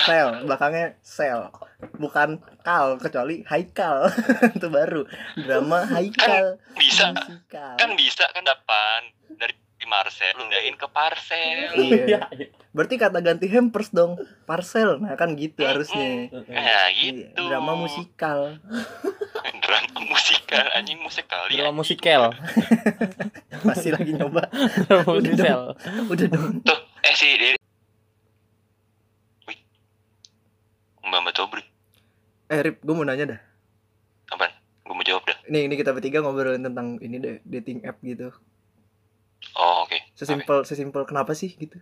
sel 0.04 0.50
belakangnya 0.50 0.98
sel 1.06 1.54
bukan 2.04 2.44
kal 2.68 3.00
kecuali 3.00 3.48
haikal. 3.48 4.12
Itu 4.60 4.68
baru. 4.68 5.08
Drama 5.40 5.88
haikal. 5.88 6.60
Bisa. 6.76 7.16
Musikal 7.16 7.80
kan 7.80 7.90
bisa 7.96 8.28
kan 8.36 8.44
dapan 8.44 9.02
dari 9.40 9.56
Marcel 9.88 10.32
lundahin 10.40 10.76
ke 10.80 10.88
Parcel. 10.92 11.76
Iya. 11.76 12.28
Berarti 12.72 12.96
kata 13.00 13.20
ganti 13.20 13.48
hampers 13.52 13.92
dong. 13.92 14.20
Parcel. 14.48 15.00
Nah 15.00 15.16
kan 15.16 15.36
gitu 15.36 15.64
harusnya. 15.64 16.32
Nah 16.32 16.44
Iya, 16.48 16.82
gitu 16.96 17.40
drama 17.48 17.76
musikal. 17.76 18.40
Drama 19.64 20.00
musikal 20.08 20.66
anjing 20.76 21.00
musikal 21.00 21.48
ya 21.48 21.68
Drama 21.68 21.84
musikal. 21.84 22.22
masih 23.68 23.96
lagi 23.96 24.12
nyoba. 24.16 24.48
Drama 24.88 25.12
Udah 25.20 25.32
musikal. 25.32 25.62
udah 26.12 26.28
dong. 26.28 26.54
Tuh 26.64 26.80
eh 27.04 27.16
si 27.16 27.28
Mbak 31.04 31.20
Mbak 31.30 31.34
Tobri 31.36 31.64
eh 32.54 32.62
Rip 32.62 32.78
gue 32.80 32.94
mau 32.94 33.02
nanya 33.02 33.26
dah. 33.28 33.40
Apaan? 34.30 34.54
Gue 34.86 34.94
mau 34.94 35.02
jawab 35.02 35.26
dah. 35.26 35.38
Ini 35.50 35.66
ini 35.66 35.74
kita 35.74 35.90
bertiga 35.90 36.22
ngobrolin 36.22 36.62
tentang 36.62 37.02
ini 37.02 37.18
deh 37.18 37.36
dating 37.44 37.82
app 37.82 37.98
gitu. 38.00 38.30
Oh 39.58 39.84
oke. 39.84 39.98
Sesimpel 40.14 40.62
sesimpel 40.64 41.04
kenapa 41.04 41.34
sih 41.34 41.50
gitu? 41.52 41.82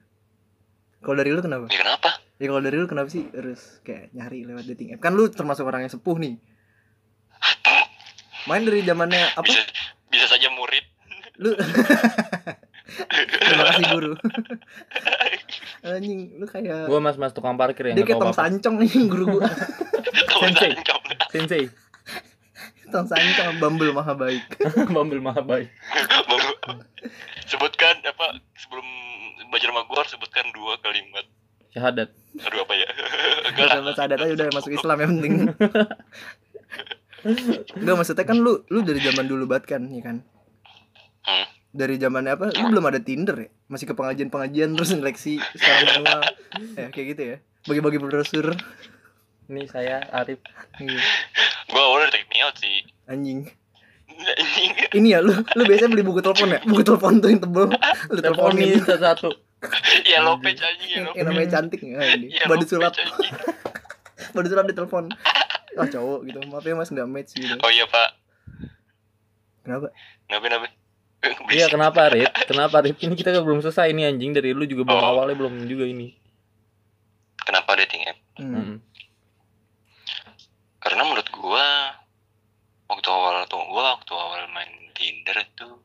Kalau 1.01 1.17
dari 1.17 1.29
lu 1.29 1.41
kenapa? 1.41 1.67
Ya 1.67 1.81
kenapa? 1.81 2.09
Ya 2.37 2.47
kalau 2.47 2.61
dari 2.61 2.77
lu 2.77 2.87
kenapa 2.87 3.09
sih 3.09 3.27
harus 3.29 3.81
kayak 3.81 4.13
nyari 4.13 4.47
lewat 4.47 4.63
dating 4.65 4.95
app? 4.95 5.01
Kan 5.01 5.13
lu 5.13 5.27
termasuk 5.27 5.65
orang 5.65 5.83
yang 5.83 5.91
sepuh 5.91 6.15
nih. 6.15 6.39
Main 8.47 8.65
dari 8.65 8.81
zamannya 8.81 9.35
apa? 9.35 9.45
Bisa 9.45 9.61
bisa 10.07 10.25
saja 10.25 10.47
murid. 10.49 10.85
Lu 11.37 11.53
terima 13.41 13.63
kasih 13.69 13.85
guru. 13.89 14.13
Anjing 15.85 16.37
lu 16.37 16.45
kayak 16.45 16.85
Gua 16.85 17.01
mas-mas 17.01 17.33
tukang 17.33 17.57
parkir 17.57 17.89
yang 17.89 17.97
dia 17.97 18.05
kayak 18.05 18.21
tong 18.21 18.33
apa. 18.33 18.41
sancong 18.45 18.75
nih 18.81 19.09
guru 19.09 19.37
gua 19.37 19.49
Sensei. 20.41 20.71
Sensei. 21.29 21.63
tong 22.91 23.07
sancong 23.07 23.57
bambel 23.63 23.95
maha 23.95 24.13
baik 24.13 24.43
Bambil 24.95 25.23
maha 25.23 25.41
baik. 25.41 25.71
sebutkan 27.51 27.95
apa 28.03 28.43
sebelum 28.59 28.87
belajar 29.47 29.71
sama 29.71 29.83
gue 29.87 29.97
harus 29.97 30.11
sebutkan 30.11 30.45
dua 30.51 30.75
kalimat. 30.83 31.25
Syahadat. 31.71 32.09
aduh 32.35 32.63
apa 32.63 32.73
ya? 32.75 32.87
Enggak 33.51 33.65
lah. 33.67 33.75
Sama 33.79 33.91
sadat 33.95 34.19
aja 34.19 34.33
udah 34.35 34.47
masuk 34.51 34.71
Islam 34.75 34.97
yang 34.99 35.11
penting. 35.19 35.35
Enggak 37.79 37.95
maksudnya 37.95 38.25
kan 38.27 38.37
lu 38.39 38.63
lu 38.71 38.79
dari 38.83 38.99
zaman 39.03 39.25
dulu 39.27 39.43
banget 39.47 39.75
kan 39.77 39.81
ya 39.87 40.03
kan? 40.03 40.17
Hmm. 41.21 41.45
dari 41.71 41.95
zamannya 41.95 42.33
apa? 42.35 42.51
Lu 42.59 42.73
belum 42.75 42.91
ada 42.91 42.99
Tinder 42.99 43.37
ya? 43.37 43.49
Masih 43.71 43.87
ke 43.87 43.95
pengajian 43.95 44.27
pengajian 44.27 44.75
terus 44.75 44.91
seleksi 44.91 45.39
secara 45.55 45.79
manual 45.95 46.19
ya 46.75 46.87
kayak 46.91 47.07
gitu 47.15 47.21
ya. 47.23 47.37
Bagi-bagi 47.67 47.99
brosur 48.03 48.57
Ini 49.51 49.67
saya 49.67 49.99
Arif. 50.09 50.39
Iya. 50.79 50.95
gue 51.67 51.79
awalnya 51.79 52.07
take 52.09 52.27
me 52.27 52.39
out 52.39 52.55
sih 52.55 52.83
anjing 53.05 53.47
Anjing. 54.11 54.71
ini 54.93 55.07
ya 55.11 55.19
lu 55.19 55.31
lu 55.31 55.63
biasanya 55.63 55.89
beli 55.89 56.03
buku 56.03 56.19
telepon 56.19 56.51
ya 56.51 56.59
buku 56.61 56.83
telepon 56.83 57.13
tuh 57.17 57.27
yang 57.27 57.39
tebel 57.39 57.67
lu 58.07 58.19
teleponin 58.19 58.75
Teleponin 58.75 58.83
satu-satu. 58.83 59.29
yellow 60.03 60.35
page 60.37 60.59
anjing 60.59 60.89
yang, 60.91 61.03
yellow 61.05 61.15
yang 61.15 61.25
namanya 61.31 61.49
cantik 61.49 61.79
ya 61.79 62.01
ini 62.11 62.27
Yellow 62.29 62.49
badu 62.51 62.65
sulap 62.65 62.91
page, 62.91 63.07
anjing. 63.07 63.33
badu 64.31 64.47
sulap 64.47 64.65
di 64.67 64.75
telepon 64.75 65.03
ah 65.73 65.87
cowok 65.87 66.19
gitu 66.25 66.39
maaf 66.45 66.63
ya 66.63 66.75
mas 66.75 66.91
nggak 66.91 67.07
match 67.07 67.31
gitu 67.33 67.55
oh 67.55 67.71
iya 67.71 67.85
pak 67.87 68.09
kenapa 69.61 69.87
kenapa 70.27 70.43
kenapa 70.43 70.67
Iya 71.47 71.69
kenapa 71.69 72.09
Rip? 72.09 72.33
Kenapa 72.49 72.81
Rip? 72.81 72.97
Ini 72.97 73.13
kita 73.13 73.37
belum 73.39 73.61
selesai 73.61 73.93
ini 73.93 74.03
anjing 74.03 74.33
dari 74.33 74.51
lu 74.51 74.65
juga 74.65 74.89
belum 74.89 74.97
Oh. 74.97 75.09
awalnya 75.13 75.37
belum 75.37 75.69
juga 75.69 75.85
ini. 75.85 76.17
kenapa 77.39 77.77
dating 77.77 78.01
app 78.05 78.17
hmm. 78.41 78.81
Karena 80.81 81.05
menurut 81.05 81.29
gua 81.29 81.93
waktu 82.89 83.07
awal 83.07 83.45
tuh 83.45 83.61
gua 83.69 83.95
waktu 83.95 84.13
awal 84.17 84.49
main 84.49 84.73
Tinder 84.97 85.37
tuh 85.53 85.77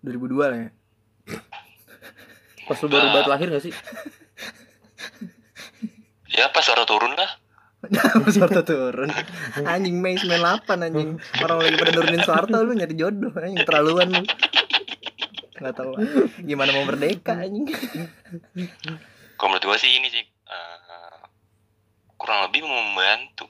2002 0.00 0.40
lah 0.40 0.58
ya. 0.64 0.70
Pas 2.64 2.78
lu 2.80 2.88
baru 2.88 3.06
banget 3.12 3.28
lahir 3.28 3.46
gak 3.52 3.64
sih? 3.68 3.74
ya 6.30 6.48
pas 6.48 6.64
suara 6.64 6.88
turun 6.88 7.12
lah. 7.12 7.30
Soarto 8.36 8.62
turun. 8.64 9.08
Anjing 9.64 10.00
Mei 10.00 10.16
98 10.16 10.68
anjing. 10.68 11.10
Orang 11.40 11.58
lagi 11.64 11.76
pada 11.80 11.92
nurunin 11.96 12.22
Soarto 12.24 12.56
lu 12.62 12.72
nyari 12.76 12.94
jodoh 12.96 13.32
Anjing. 13.34 13.66
Terlaluan 13.66 14.08
lu. 14.14 14.24
Gak 15.60 15.74
tau 15.76 15.92
lah. 15.92 16.00
Gimana 16.40 16.70
mau 16.72 16.88
merdeka 16.88 17.36
anjing? 17.36 17.68
Kalau 19.36 19.48
menurut 19.52 19.64
gua 19.64 19.76
sih 19.80 19.90
ini 19.90 20.08
sih 20.08 20.24
eh, 20.24 21.20
kurang 22.14 22.46
lebih 22.48 22.62
membantu 22.62 23.49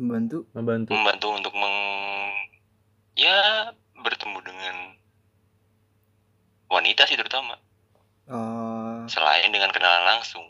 Membantu? 0.00 0.48
Membantu. 0.56 0.96
membantu 0.96 1.28
untuk 1.36 1.52
meng 1.52 1.76
ya 3.20 3.68
bertemu 4.00 4.38
dengan 4.40 4.76
wanita 6.72 7.04
sih 7.04 7.20
terutama. 7.20 7.60
Oh. 8.24 9.04
Selain 9.12 9.52
dengan 9.52 9.68
kenalan 9.68 10.16
langsung. 10.16 10.48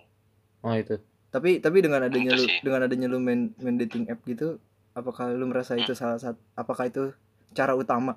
Oh 0.62 0.70
itu. 0.70 1.02
Tapi 1.34 1.58
tapi 1.58 1.82
dengan 1.82 2.06
adanya 2.06 2.30
Itu 2.30 2.38
lu 2.38 2.46
sih. 2.46 2.58
Dengan 2.62 2.86
adanya 2.86 3.10
lu 3.10 3.18
main, 3.18 3.50
main 3.58 3.74
dating 3.74 4.06
app 4.06 4.22
gitu 4.22 4.62
Apakah 4.94 5.34
lu 5.34 5.50
merasa 5.50 5.74
itu 5.74 5.94
salah 5.98 6.18
satu 6.18 6.38
Apakah 6.54 6.86
itu 6.86 7.10
cara 7.50 7.74
utama? 7.74 8.14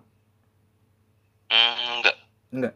Hmm, 1.50 1.98
enggak. 1.98 2.18
Enggak? 2.54 2.74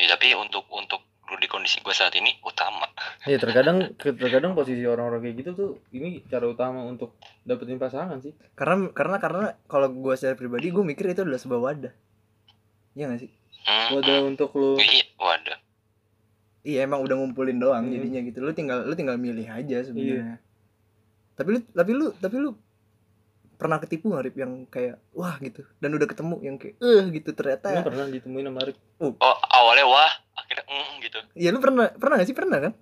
Ya 0.00 0.08
tapi 0.16 0.32
untuk 0.32 0.64
untuk 0.72 1.03
di 1.34 1.46
kondisi 1.46 1.80
gue 1.80 1.90
saat 1.90 2.12
ini 2.12 2.36
utama. 2.40 2.84
Ya 3.30 3.36
terkadang 3.36 3.96
terkadang 3.96 4.52
posisi 4.52 4.84
orang-orang 4.84 5.20
kayak 5.22 5.36
gitu 5.40 5.50
tuh 5.52 5.70
ini 5.90 6.20
cara 6.24 6.44
utama 6.44 6.84
untuk 6.84 7.16
dapetin 7.40 7.76
pasangan 7.76 8.20
sih. 8.20 8.36
karena 8.52 8.88
karena 8.90 9.16
karena 9.16 9.44
kalau 9.64 9.88
gue 9.88 10.12
secara 10.14 10.34
pribadi 10.34 10.68
gue 10.68 10.84
mikir 10.84 11.08
itu 11.08 11.22
adalah 11.22 11.38
sebuah 11.38 11.60
wadah. 11.62 11.94
Iya 12.92 13.08
gak 13.08 13.20
sih? 13.20 13.30
Hmm, 13.64 13.96
Wadah 13.96 14.18
untuk 14.22 14.52
lu. 14.52 14.76
Iya 14.76 15.04
wadah. 15.16 15.58
Iya 16.62 16.78
emang 16.84 17.00
udah 17.00 17.16
ngumpulin 17.16 17.56
doang 17.56 17.88
Hmm. 17.88 17.92
jadinya 17.92 18.20
gitu. 18.22 18.38
Lu 18.38 18.52
tinggal 18.52 18.84
lu 18.84 18.92
tinggal 18.92 19.16
milih 19.16 19.44
aja 19.44 19.78
sebenarnya. 19.82 20.36
Tapi 21.34 21.48
lu 21.50 21.60
tapi 21.66 21.90
lu 21.90 22.06
tapi 22.14 22.36
lu 22.38 22.54
pernah 23.54 23.78
ketipu 23.78 24.06
nggak 24.06 24.22
Rip? 24.22 24.34
Yang 24.36 24.52
kayak 24.68 24.94
wah 25.10 25.34
gitu. 25.38 25.60
Dan 25.76 25.92
udah 25.92 26.04
ketemu 26.04 26.34
yang 26.40 26.54
kayak 26.56 26.74
eh. 26.76 27.02
Gitu 27.10 27.28
Lu 27.28 27.34
ternyata 27.34 27.80
pernah 27.80 28.04
ditemuin 28.06 28.44
sama 28.44 28.58
Arif 28.60 28.76
oh. 28.98 29.12
Awalnya 29.50 29.84
wah 29.84 30.12
akhirnya 30.34 30.64
mm, 30.64 30.90
gitu. 31.00 31.18
Ya 31.34 31.48
lu 31.48 31.58
pernah 31.58 31.90
pernah 31.90 32.16
gak 32.16 32.24
sih? 32.24 32.32
Pernah 32.32 32.58
kan? 32.60 32.72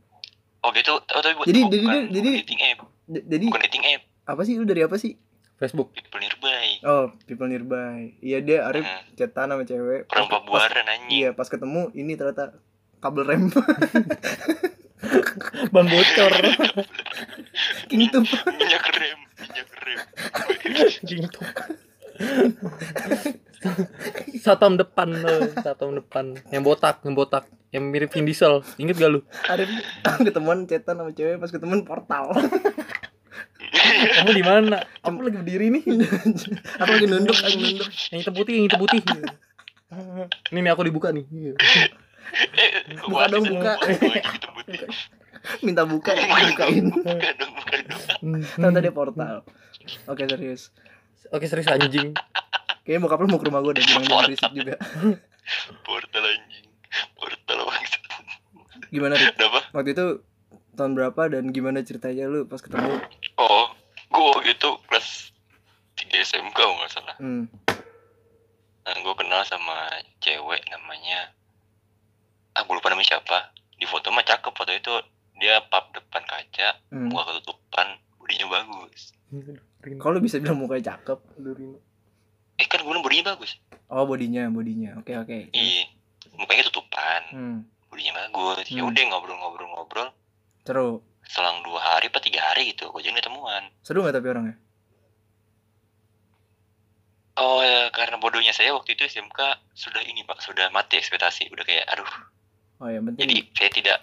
Oh 0.61 0.69
gitu. 0.71 0.93
Oh, 0.95 1.21
tapi 1.21 1.35
bu- 1.35 1.43
Jadi- 1.43 1.61
bukan, 1.61 1.73
jadi- 1.73 1.83
bukan 1.83 2.13
jadi- 2.13 2.37
dating 2.41 2.61
app. 2.65 2.79
Jadi 3.09 3.45
bukan 3.47 3.63
dating 3.63 3.85
app. 3.89 4.03
apa 4.25 4.41
sih? 4.43 4.53
Lu 4.55 4.63
dari 4.63 4.81
apa 4.81 4.97
sih? 4.97 5.13
Facebook. 5.55 5.93
people 5.93 6.19
nearby. 6.19 6.81
Oh 6.83 7.13
people 7.23 7.47
nearby. 7.47 8.17
Iya 8.19 8.41
dia 8.41 8.59
Arif 8.65 8.83
Hmm, 8.83 9.01
chatan 9.15 9.49
sama 9.49 9.63
cewek. 9.63 10.09
Orang 10.09 10.27
Pas- 10.27 10.29
pas- 10.29 10.43
Pabuaran 10.43 10.85
anjing. 10.85 11.09
iya 11.13 11.29
pas 11.31 11.47
ketemu 11.47 11.89
ini 11.93 12.13
ternyata 12.13 12.57
kabel 12.99 13.23
rem. 13.25 13.43
Ban 15.71 15.85
bocor. 15.85 16.31
kintip 17.89 18.25
minyak 18.49 18.85
rem 18.91 19.19
minyak 19.53 19.69
rem 19.85 20.01
Gitu. 21.05 21.39
Satam 24.41 24.75
depan 24.75 25.09
lo, 25.13 25.53
satam 25.61 25.95
depan. 25.95 26.35
Yang 26.51 26.63
botak, 26.67 27.05
yang 27.05 27.15
botak, 27.15 27.45
yang 27.71 27.85
mirip 27.89 28.11
Vin 28.11 28.27
Diesel. 28.27 28.65
Ingat 28.81 28.97
gak 28.99 29.11
lu? 29.13 29.21
Arif 29.49 29.69
ketemuan 30.27 30.65
chatan 30.67 30.99
sama 30.99 31.11
cewek 31.13 31.37
pas 31.39 31.51
ketemuan 31.53 31.85
portal 31.85 32.33
Kamu 33.93 34.33
di 34.35 34.45
mana? 34.45 34.83
Aku 35.07 35.23
lagi 35.23 35.39
berdiri 35.39 35.71
nih. 35.73 35.83
aku 36.77 36.91
lagi 36.91 37.07
nunduk 37.07 37.39
lagi 37.39 37.57
nunduk 37.57 37.89
Yang 38.11 38.21
hitam 38.27 38.35
putih, 38.35 38.53
yang 38.59 38.65
hitam 38.67 38.81
putih. 38.83 39.01
Ini 40.53 40.59
nih 40.59 40.71
aku 40.75 40.83
dibuka 40.85 41.09
nih. 41.15 41.25
Eh, 41.25 41.55
Buka 43.07 43.31
dong, 43.31 43.45
buka. 43.47 43.73
Itu 45.43 45.65
minta 45.67 45.83
buka 45.83 46.15
dibukain 46.15 46.87
buka 46.91 47.31
dong 47.35 47.53
buka 47.59 47.77
dong 47.87 48.03
ternyata 48.55 48.79
dia 48.79 48.95
portal. 48.95 49.37
Oke 50.07 50.23
serius. 50.31 50.71
Oke 51.35 51.47
serius 51.51 51.69
anjing. 51.71 52.15
kayaknya 52.83 53.01
bokap 53.07 53.23
lu 53.23 53.31
mau 53.31 53.39
ke 53.39 53.47
rumah 53.47 53.63
gue 53.63 53.79
deh 53.79 53.85
bilang 53.87 54.05
jangan 54.07 54.27
berisik 54.27 54.53
juga. 54.55 54.75
Portal 55.87 56.25
anjing. 56.27 56.67
Portal 57.19 57.59
bangsat. 57.67 58.03
Gimana 58.93 59.15
apa 59.19 59.61
waktu 59.75 59.91
itu 59.95 60.07
tahun 60.79 60.93
berapa 60.97 61.23
dan 61.33 61.51
gimana 61.51 61.83
ceritanya 61.83 62.31
lu 62.31 62.47
pas 62.47 62.63
ketemu? 62.63 63.03
Oh 63.39 63.75
gue 64.13 64.53
gitu 64.53 64.79
kelas 64.87 65.33
3 65.97 66.13
SMK 66.13 66.55
kalau 66.55 66.75
nggak 66.79 66.93
salah. 66.93 67.17
Hmm. 67.19 67.47
nah, 68.83 68.99
gue 68.99 69.15
kenal 69.15 69.47
sama 69.47 69.89
cewek 70.19 70.59
namanya 70.69 71.31
ah 72.53 72.63
gue 72.67 72.75
lupa 72.75 72.93
namanya 72.93 73.19
siapa. 73.19 73.51
Di 73.79 73.89
foto 73.89 74.15
mah 74.15 74.23
cakep 74.23 74.53
foto 74.53 74.71
itu 74.71 74.93
dia 75.43 75.59
pap 75.67 75.91
depan 75.91 76.23
kaca 76.23 76.79
hmm. 76.95 77.11
muka 77.11 77.35
ketutupan 77.35 77.99
bodinya 78.23 78.47
bagus. 78.63 79.11
Kalau 79.99 80.23
bisa 80.23 80.39
bilang 80.39 80.63
mukanya 80.63 80.95
cakep? 80.95 81.19
Eh 82.63 82.67
kan 82.71 82.79
gue 82.79 82.87
bilang 82.87 83.03
bodinya 83.03 83.35
bagus. 83.35 83.59
Oh 83.91 84.07
bodinya 84.07 84.47
bodinya. 84.47 85.03
Oke 85.03 85.19
oke. 85.19 85.51
Iya 85.51 85.91
mukanya 86.39 86.63
ketutupan 86.63 87.23
hmm. 87.35 87.59
bodinya 87.91 88.13
bagus. 88.23 88.71
Ya 88.71 88.87
Hmm. 88.87 88.95
udah 88.95 89.03
ngobrol-ngobrol-ngobrol. 89.11 90.09
Seru. 90.63 91.03
Selang 91.27 91.67
dua 91.67 91.83
hari 91.83 92.07
apa 92.07 92.23
tiga 92.23 92.39
hari 92.39 92.71
gitu 92.71 92.95
gue 92.95 93.03
jadi 93.03 93.19
ketemuan. 93.19 93.67
Seru 93.83 94.07
nggak 94.07 94.15
tapi 94.15 94.31
orangnya? 94.31 94.57
Oh 97.43 97.65
ya 97.65 97.91
karena 97.91 98.21
bodohnya 98.23 98.55
saya 98.55 98.77
waktu 98.77 98.95
itu 98.95 99.09
SMK 99.09 99.41
sudah 99.75 100.05
ini 100.07 100.23
pak 100.23 100.39
sudah 100.39 100.71
mati 100.71 101.03
ekspektasi. 101.03 101.51
Udah 101.51 101.67
kayak 101.67 101.91
aduh. 101.91 102.13
Oh 102.79 102.87
ya 102.87 103.03
penting 103.03 103.27
jadi 103.27 103.37
saya 103.59 103.71
tidak 103.75 103.99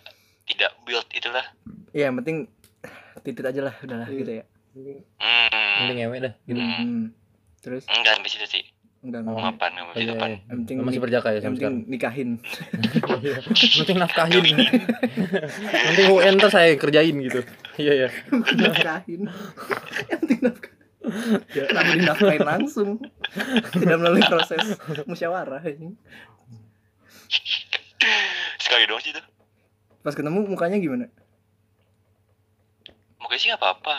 tidak 0.59 0.75
build 0.83 1.07
itulah 1.09 1.45
Iya 1.89 2.11
yang 2.11 2.19
penting 2.19 2.51
titit 3.21 3.41
aja 3.41 3.61
lah 3.63 3.75
udahlah 3.79 4.05
Iya. 4.05 4.19
gitu 4.19 4.31
ya 4.33 4.43
hmm, 4.75 4.99
Mending 5.79 5.97
ngewe 5.97 6.17
dah 6.19 6.33
gitu. 6.43 6.59
Hmm. 6.59 6.75
hmm. 6.77 7.03
terus 7.59 7.83
enggak 7.87 8.13
sampai 8.13 8.29
situ 8.29 8.45
sih 8.45 8.63
enggak 8.99 9.23
Oh. 9.23 9.31
enggak 9.31 9.43
ngapain 9.49 9.71
nggak 9.71 9.95
Iya, 9.95 10.05
depan 10.09 10.27
iya. 10.27 10.37
yang 10.41 10.57
penting 10.59 10.75
Masih 10.81 10.99
berjaka 10.99 11.27
ya 11.29 11.39
sampai 11.39 11.55
penting 11.55 11.75
sekarang. 11.79 11.87
nikahin 11.87 12.29
Iya. 13.19 13.37
Yang 13.63 13.75
penting 13.79 13.97
nafkahin. 13.97 14.45
Nanti 15.63 16.01
UN 16.05 16.33
ntar 16.35 16.49
saya 16.49 16.69
kerjain 16.75 17.15
gitu. 17.17 17.39
Iya 17.75 17.93
ya. 17.97 18.09
nafkahin 18.59 19.21
yang 20.05 20.19
penting 20.19 20.39
nafkahin 20.41 20.77
kenapa 21.49 21.91
dinafkahin 21.95 22.43
langsung 22.45 22.89
tidak 23.73 23.97
melalui 23.97 24.19
proses 24.21 24.75
musyawarah 25.05 25.63
ini 25.63 25.95
sekali 28.59 28.83
doang 28.85 28.99
sih 28.99 29.11
tuh 29.11 29.23
pas 29.99 30.11
ketemu 30.11 30.45
mukanya 30.45 30.77
gimana 30.77 31.05
mukanya 33.17 33.37
sih 33.37 33.47
nggak 33.47 33.59
apa-apa 33.59 33.93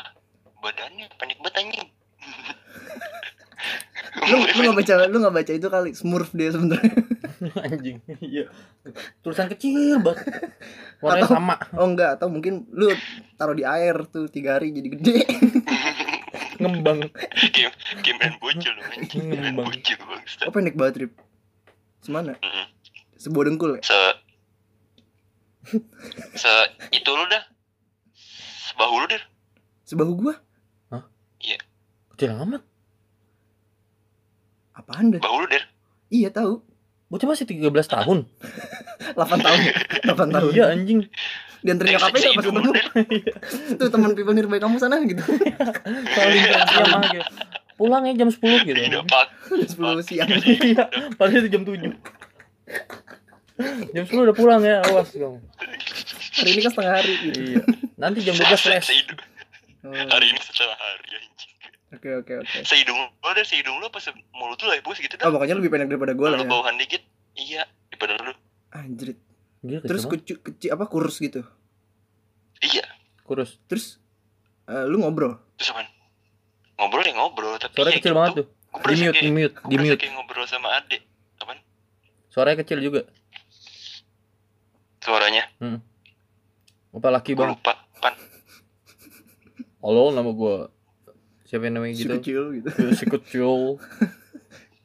badannya 0.59 1.07
pendek 1.15 1.39
banget 1.39 1.55
anjing 1.59 1.87
lu 4.27 4.37
lu 4.41 4.61
nggak 4.63 4.77
baca 4.77 4.93
lu 5.07 5.17
nggak 5.19 5.35
baca 5.35 5.51
itu 5.53 5.67
kali 5.67 5.91
smurf 5.93 6.31
dia 6.33 6.51
sebenarnya 6.51 6.93
Anjing. 7.41 7.97
Iya. 8.21 8.45
Tulisan 9.25 9.49
kecil 9.49 9.97
banget. 9.99 10.29
Warnanya 11.01 11.25
Atau- 11.25 11.33
sama. 11.33 11.57
oh 11.73 11.89
enggak 11.89 12.21
atau 12.21 12.29
mungkin 12.29 12.69
lu 12.69 12.93
taruh 13.35 13.57
di 13.57 13.65
air 13.65 13.97
tuh 14.07 14.29
tiga 14.29 14.55
hari 14.55 14.71
jadi 14.71 14.89
gede 14.93 15.17
Ngembang. 16.61 17.01
game 17.49 17.73
game 18.05 18.17
main 18.21 18.37
bocil 18.37 18.71
loh 18.71 18.85
anjing 18.93 19.25
main 19.25 19.41
Ngembang. 19.41 19.67
bocil 19.73 19.97
bangsa 19.99 20.41
oh 20.45 20.53
pendek 20.53 20.77
banget 20.77 20.95
Rip 21.01 21.13
semana 21.99 22.37
Mm-mm. 22.37 22.65
sebuah 23.17 23.45
dengkul 23.47 23.71
ya 23.75 23.83
se 23.83 23.99
se 26.35 26.53
itu 26.91 27.11
lu 27.11 27.25
dah. 27.29 27.45
Sebahu 28.71 28.95
lu 29.03 29.07
deh 29.11 29.23
sebahu 29.85 30.13
gua? 30.17 30.35
Kecil 32.15 32.37
amat. 32.37 32.63
apaan 34.77 35.09
deh 35.13 35.21
bahu 35.21 35.45
lu 35.45 35.47
deh 35.49 35.65
iya 36.13 36.29
tahu. 36.29 36.61
Bocah 37.11 37.27
masih 37.27 37.43
13 37.43 37.75
tahun. 37.91 38.23
8 39.19 39.19
tahun. 39.19 39.61
8 40.07 40.15
tahun. 40.37 40.51
Iya 40.55 40.65
anjing. 40.71 41.01
dianterin 41.61 41.99
nyokapnya 41.99 42.21
nggak 42.25 42.37
pas 42.41 42.45
Hidung 42.47 42.57
ketemu 42.57 42.73
tuh 43.77 43.89
teman 43.93 44.11
people 44.17 44.33
nearby 44.33 44.57
kamu 44.57 44.81
sana 44.81 44.97
gitu. 45.05 45.21
Saling 46.17 46.41
siang 46.41 46.89
mah 46.89 47.03
gitu. 47.13 47.25
Pulang 47.77 48.03
ya 48.09 48.13
jam 48.17 48.29
10 48.33 48.41
gitu. 48.65 48.81
pak. 49.05 49.27
10 49.53 50.09
siang. 50.09 50.29
Iya, 50.31 50.89
padahal 51.21 51.45
itu 51.45 51.49
jam 51.53 51.63
7. 51.69 51.93
Jam 53.91 54.05
10 54.05 54.15
udah 54.23 54.35
pulang 54.35 54.61
ya, 54.61 54.81
awas 54.83 55.09
kamu. 55.09 55.39
hari 56.33 56.51
ini 56.51 56.61
kan 56.61 56.71
setengah 56.71 56.93
hari 56.95 57.13
gitu 57.21 57.39
Iya. 57.41 57.63
Nanti 57.97 58.19
jam 58.21 58.35
12 58.35 58.57
flash. 58.59 58.87
sehidung 58.87 59.21
Oh, 59.81 59.93
hari 59.93 60.27
ini 60.29 60.37
setelah 60.39 60.77
hari 60.77 61.09
anjing 61.15 61.53
oke 61.91 62.09
oke 62.19 62.33
oke 62.39 62.59
sehidung 62.63 63.01
lu 63.01 63.31
deh 63.31 63.43
sehidung 63.43 63.77
lu 63.77 63.87
apa 63.87 63.97
se 63.97 64.13
mulut 64.31 64.57
lu 64.57 64.67
lah 64.67 64.77
ya 64.77 64.83
bos 64.83 64.95
gitu 64.95 65.09
oh 65.11 65.19
dah 65.19 65.29
pokoknya 65.31 65.57
lebih 65.57 65.69
pendek 65.69 65.89
daripada 65.89 66.13
gua 66.13 66.29
lah 66.29 66.37
lu 66.37 66.45
ya 66.45 66.51
bawahan 66.51 66.77
dikit 66.77 67.01
iya 67.35 67.65
daripada 67.89 68.21
lu 68.21 68.33
anjrit 68.71 69.17
Gila, 69.59 69.81
terus 69.83 70.05
kecil 70.05 70.37
kecil 70.39 70.71
apa 70.71 70.85
kurus 70.85 71.17
gitu 71.17 71.41
iya 72.61 72.85
kurus. 73.23 73.57
terus 73.65 73.97
eh, 74.67 74.85
lu 74.85 75.01
ngobrol 75.01 75.41
terus 75.55 75.73
apa 75.73 75.89
ngobrol 76.77 77.01
ya 77.03 77.13
ngobrol 77.15 77.57
tapi 77.57 77.73
Suaranya 77.75 77.91
ya 77.91 77.99
kecil 77.99 78.05
gitu. 78.07 78.19
banget 78.19 78.33
tuh. 78.35 78.47
Di 78.47 78.95
mute, 78.95 79.01
kayak- 79.11 79.17
di 79.17 79.31
mute, 79.31 79.55
di 79.65 79.77
mute. 79.79 80.05
ngobrol 80.11 80.45
sama 80.45 80.69
adek 80.77 81.03
apaan 81.37 81.59
Suaranya 82.29 82.61
kecil 82.61 82.79
juga. 82.81 83.01
Suaranya 85.01 85.45
Apa 86.91 87.09
laki 87.11 87.33
gue 87.33 87.39
bang? 87.39 87.51
lupa 87.51 87.73
pan 87.97 88.15
Halo, 89.83 90.11
nama 90.11 90.29
gua 90.31 90.69
siapa 91.43 91.65
yang 91.65 91.77
namanya 91.77 91.95
si 91.95 92.05
gitu? 92.05 92.15
kecil 92.15 92.43
gitu 92.55 92.69
Si 92.93 93.05
kecil. 93.07 93.51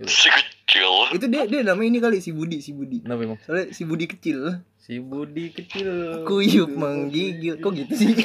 si 0.01 0.28
kecil 0.28 0.91
itu 1.12 1.25
dia 1.25 1.43
dia 1.45 1.62
namanya 1.62 1.88
ini 1.89 1.99
kali 1.99 2.17
si 2.17 2.32
Budi 2.32 2.58
si 2.58 2.71
Budi 2.71 2.99
Kenapa 2.99 3.21
emang? 3.23 3.39
soalnya 3.39 3.69
si 3.69 3.84
Budi 3.84 4.06
kecil 4.06 4.60
Si 4.78 4.97
Budi 4.97 5.49
kecil. 5.49 6.23
kuyup 6.23 6.69
menggigil 6.69 7.58
kok 7.58 7.71
gitu 7.71 7.93
sih 7.93 8.12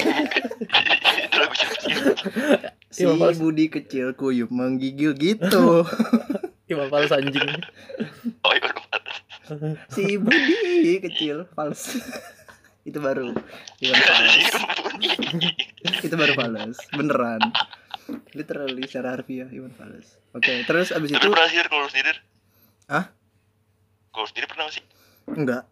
si 2.89 3.03
Iya. 3.03 3.31
Budi 3.33 3.65
kecil 3.67 4.13
kuyup 4.13 4.49
menggigil 4.49 5.11
gitu 5.13 5.83
Gimana 6.65 6.87
fals 6.87 7.11
anjing? 7.11 7.51
Oh 9.51 9.75
si 9.93 10.15
Budi 10.15 10.97
kecil 10.99 11.43
fals. 11.51 11.99
Itu 12.87 12.97
baru. 12.97 13.35
Iwan 13.77 13.99
fals. 13.99 14.35
Itu 16.01 16.15
baru 16.15 16.33
fals. 16.33 16.77
Beneran. 16.89 17.41
Literally 18.33 18.83
secara 18.83 19.13
harfiah 19.13 19.45
Iwan 19.47 19.69
fals. 19.71 20.17
Oke 20.31 20.63
terus 20.63 20.89
abis 20.89 21.11
tapi 21.11 21.19
itu 21.19 21.27
pernah 21.27 21.47
sih 21.47 21.59
kalau 21.61 21.87
sendiri? 21.87 22.11
Hah? 22.87 23.05
kalau 24.09 24.27
sendiri 24.27 24.47
pernah 24.47 24.67
sih? 24.67 24.83
Enggak. 25.27 25.63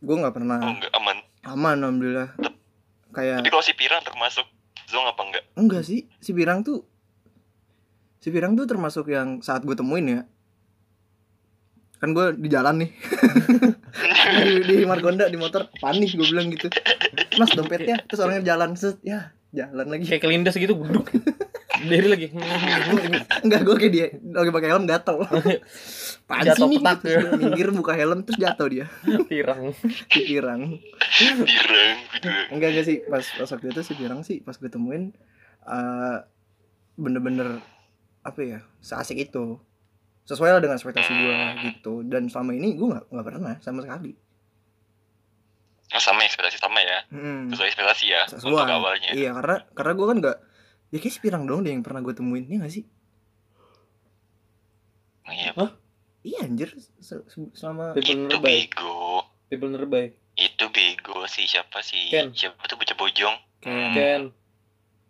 Gue 0.00 0.16
nggak 0.16 0.30
Oh 0.30 0.38
pernah 0.38 0.58
enggak 0.64 0.92
aman. 0.96 1.16
aman 1.44 1.76
alhamdulillah. 1.78 2.30
Kayak 3.10 3.42
Tapi 3.42 3.50
kalau 3.50 3.62
si 3.62 3.74
Pirang 3.74 4.00
termasuk 4.00 4.46
zong 4.86 5.04
apa 5.04 5.20
enggak? 5.22 5.44
enggak 5.54 5.82
sih. 5.82 6.06
Si 6.18 6.30
pirang 6.30 6.62
tuh 6.62 6.82
si 8.18 8.28
pirang 8.28 8.52
tuh 8.52 8.64
termasuk 8.64 9.08
yang 9.08 9.40
saat 9.40 9.60
gue 9.60 9.72
temuin 9.72 10.06
ya 10.06 10.20
kan 12.00 12.16
gue 12.16 12.26
di 12.40 12.48
jalan 12.48 12.74
nih. 12.82 12.90
Di, 14.30 14.62
di 14.62 14.76
Margonda 14.86 15.26
di 15.26 15.34
motor. 15.34 15.68
Panik 15.82 16.14
gue 16.14 16.22
bilang 16.22 16.48
gitu. 16.54 16.70
Mas 17.36 17.50
dompetnya. 17.52 17.98
Terus 18.06 18.22
orangnya 18.22 18.54
jalan. 18.54 18.78
Set 18.78 19.02
ya 19.04 19.34
jalan 19.50 19.90
lagi. 19.90 20.06
Kayak 20.06 20.22
kelindas 20.22 20.56
gitu 20.56 20.78
guduk. 20.78 21.10
Dari 21.82 22.06
lagi. 22.08 22.26
Enggak 23.42 23.60
gue 23.66 23.76
kayak 23.76 23.92
dia. 23.92 24.06
Lagi 24.22 24.50
pakai 24.54 24.68
helm 24.70 24.86
gatel. 24.86 25.26
Apaan 25.26 26.44
Jatuh 26.46 26.68
petak. 26.70 26.98
Terus 27.02 27.26
dia 27.26 27.32
minggir 27.36 27.68
buka 27.74 27.92
helm 27.98 28.22
terus 28.22 28.38
jatuh 28.38 28.68
dia. 28.70 28.86
Pirang. 29.26 29.74
Si 29.82 30.20
pirang. 30.24 30.78
Pirang, 31.18 31.42
pirang. 31.42 31.98
enggak 32.54 32.68
enggak 32.70 32.84
sih. 32.86 32.98
Pas 33.10 33.24
pas 33.26 33.48
waktu 33.50 33.66
itu 33.74 33.80
si 33.82 33.92
pirang 33.98 34.20
sih. 34.22 34.38
Pas 34.46 34.54
gue 34.54 34.70
temuin 34.70 35.10
eh, 35.66 36.16
bener-bener 36.94 37.58
apa 38.22 38.40
ya 38.44 38.58
seasik 38.84 39.16
itu 39.16 39.58
sesuai 40.30 40.46
lah 40.48 40.60
dengan 40.60 40.76
ekspektasi 40.76 41.10
gue 41.10 41.36
gitu 41.66 42.06
dan 42.06 42.26
selama 42.26 42.54
ini 42.54 42.72
gue 42.72 42.86
nggak 42.86 43.04
nggak 43.08 43.26
pernah 43.26 43.58
sama 43.58 43.82
sekali 43.82 44.14
Oh, 45.90 45.98
sama 45.98 46.22
ekspektasi 46.22 46.54
sama 46.54 46.78
ya. 46.78 47.02
Hmm, 47.10 47.50
Sesuai 47.50 47.66
ekspektasi 47.66 48.04
ya. 48.06 48.22
sesuai 48.24 48.46
Untuk 48.54 48.62
awalnya. 48.70 49.10
iya 49.10 49.34
karena 49.34 49.66
karena 49.74 49.92
gue 49.92 50.06
kan 50.06 50.16
nggak 50.20 50.38
ya 50.86 50.98
kayak 50.98 51.10
si 51.10 51.18
pirang 51.18 51.44
dong 51.44 51.66
deh 51.66 51.70
yang 51.70 51.82
pernah 51.82 51.98
gue 51.98 52.14
temuin 52.14 52.46
ya 52.46 52.62
nggak 52.62 52.70
sih 52.70 52.86
Iya. 55.26 55.50
iya 56.22 56.38
anjir 56.42 56.74
se- 57.00 57.22
se- 57.24 57.52
selama 57.52 57.94
Itu 57.94 58.38
bego. 58.38 59.26
people 59.46 59.70
Itu 60.36 60.64
bego 60.68 61.26
sih 61.26 61.44
siapa 61.44 61.82
sih? 61.82 62.06
Ken. 62.08 62.30
Siapa 62.30 62.58
tuh 62.64 62.74
bocah 62.74 62.94
bojong? 62.94 63.36
Ken. 63.58 63.90
Ken 63.90 64.22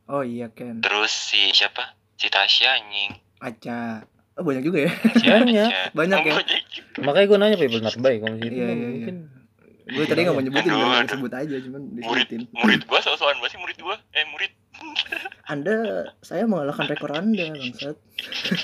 oh 0.06 0.20
iya 0.20 0.48
Ken 0.48 0.80
Terus 0.80 1.12
si 1.12 1.52
siapa? 1.52 1.92
Si 2.16 2.26
Tasya 2.26 2.72
anjing. 2.74 3.12
Aca 3.38 4.04
oh, 4.40 4.44
banyak 4.44 4.64
juga 4.64 4.79
ya 4.88 4.92
Banyak. 5.20 5.70
Banyak 5.98 6.20
ya? 6.24 6.35
makanya 7.05 7.26
gue 7.29 7.38
nanya 7.38 7.57
people 7.57 7.81
nearby 7.81 8.14
kalau 8.18 8.37
situ 8.37 8.50
Iya, 8.50 8.64
iya, 8.64 8.72
iya. 8.72 8.88
mungkin 8.88 9.16
gue 9.90 10.05
tadi 10.07 10.20
nggak 10.22 10.35
mau 10.35 10.40
nyebutin 10.40 10.70
nggak 10.70 10.87
aduh. 10.87 11.03
disebut 11.05 11.33
aja 11.35 11.57
cuman 11.61 11.81
Murid 11.83 11.98
disebutin 11.98 12.40
murid 12.55 12.81
gua 12.87 12.98
soal-soal 13.00 13.35
banget 13.35 13.50
sih 13.50 13.59
murid 13.59 13.79
gua. 13.81 13.96
Eh 14.11 14.24
murid. 14.24 14.53
anda 15.53 15.74
saya 16.20 16.46
mengalahkan 16.46 16.87
rekor 16.87 17.11
anda 17.11 17.46
bangsat 17.50 17.96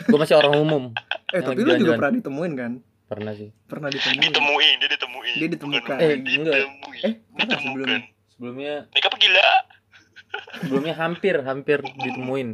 gue 0.07 0.17
masih 0.17 0.35
orang 0.35 0.55
umum 0.57 0.83
eh 1.29 1.43
tapi 1.43 1.61
lu 1.61 1.75
juga 1.77 1.99
pernah 1.99 2.15
ditemuin 2.15 2.53
kan 2.55 2.73
pernah 3.05 3.33
sih 3.35 3.51
pernah 3.67 3.91
ditemuin 3.91 4.23
Ditemuin, 4.25 4.75
dia 4.79 4.91
ditemuin. 4.91 5.35
Dia 5.37 5.49
ditemukan. 5.49 5.97
Eh, 5.99 6.15
enggak. 6.15 6.55
Ditemuin. 6.57 7.03
Eh, 7.03 7.15
ditemukan. 7.37 8.01
sebelumnya 8.31 8.75
Naik 8.89 9.05
apa 9.05 9.17
gila? 9.17 9.49
sebelumnya 10.59 10.95
hampir 10.95 11.35
hampir 11.41 11.79
ditemuin 12.05 12.49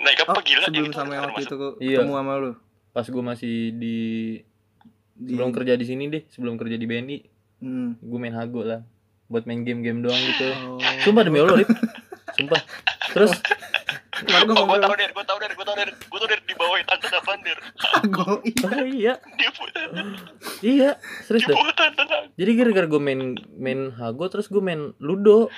Naik 0.00 0.18
apa? 0.24 0.32
Oh 0.32 0.42
gila? 0.42 0.64
sebelum 0.66 0.90
Itu 0.90 0.96
sama 0.96 1.12
yang 1.12 1.24
waktu 1.28 1.44
itu 1.44 1.56
Iya. 1.84 1.98
ketemu 2.00 2.14
sama 2.16 2.32
lu. 2.40 2.50
Pas 2.90 3.06
gue 3.06 3.22
masih 3.22 3.54
di 3.76 3.98
di 5.20 5.36
sebelum 5.36 5.52
kerja 5.52 5.76
di 5.76 5.84
sini 5.84 6.08
deh 6.08 6.24
sebelum 6.32 6.56
kerja 6.56 6.80
di 6.80 6.88
BNI 6.88 7.16
hmm. 7.60 8.00
gue 8.00 8.18
main 8.18 8.34
hago 8.34 8.64
lah. 8.64 8.80
Buat 9.30 9.44
main 9.46 9.62
game-game 9.62 10.00
doang 10.02 10.18
gitu. 10.18 10.48
Oh. 10.66 10.80
sumpah 11.04 11.22
demi 11.22 11.38
allah 11.38 11.60
sumpah. 12.34 12.60
Terus? 13.12 13.30
Kemarin 14.20 14.44
gue 14.48 14.56
Oh, 14.56 14.64
ngomong 14.68 14.84
tau 14.84 14.96
der, 14.96 15.10
gua 15.16 15.24
tau 15.24 15.38
der, 15.40 15.52
gua 15.56 15.64
tau 15.64 15.76
der, 15.80 15.88
gua 15.96 16.18
tau 16.20 16.28
der 16.28 16.40
di 16.44 16.52
bawah 16.52 16.76
tante 16.84 17.06
apaan 17.08 17.40
der. 17.40 17.58
gue 18.04 18.24
oh 18.28 18.84
iya. 18.84 19.14
Dia 19.36 19.50
punya, 19.52 19.82
iya 20.60 20.90
serius 21.24 21.48
apa? 21.48 22.28
jadi 22.36 22.50
gara-gara 22.56 22.86
gue 22.88 23.00
main 23.00 23.36
main 23.56 23.92
hago 23.96 24.24
terus 24.32 24.48
gue 24.48 24.60
main 24.60 24.96
ludo. 25.00 25.52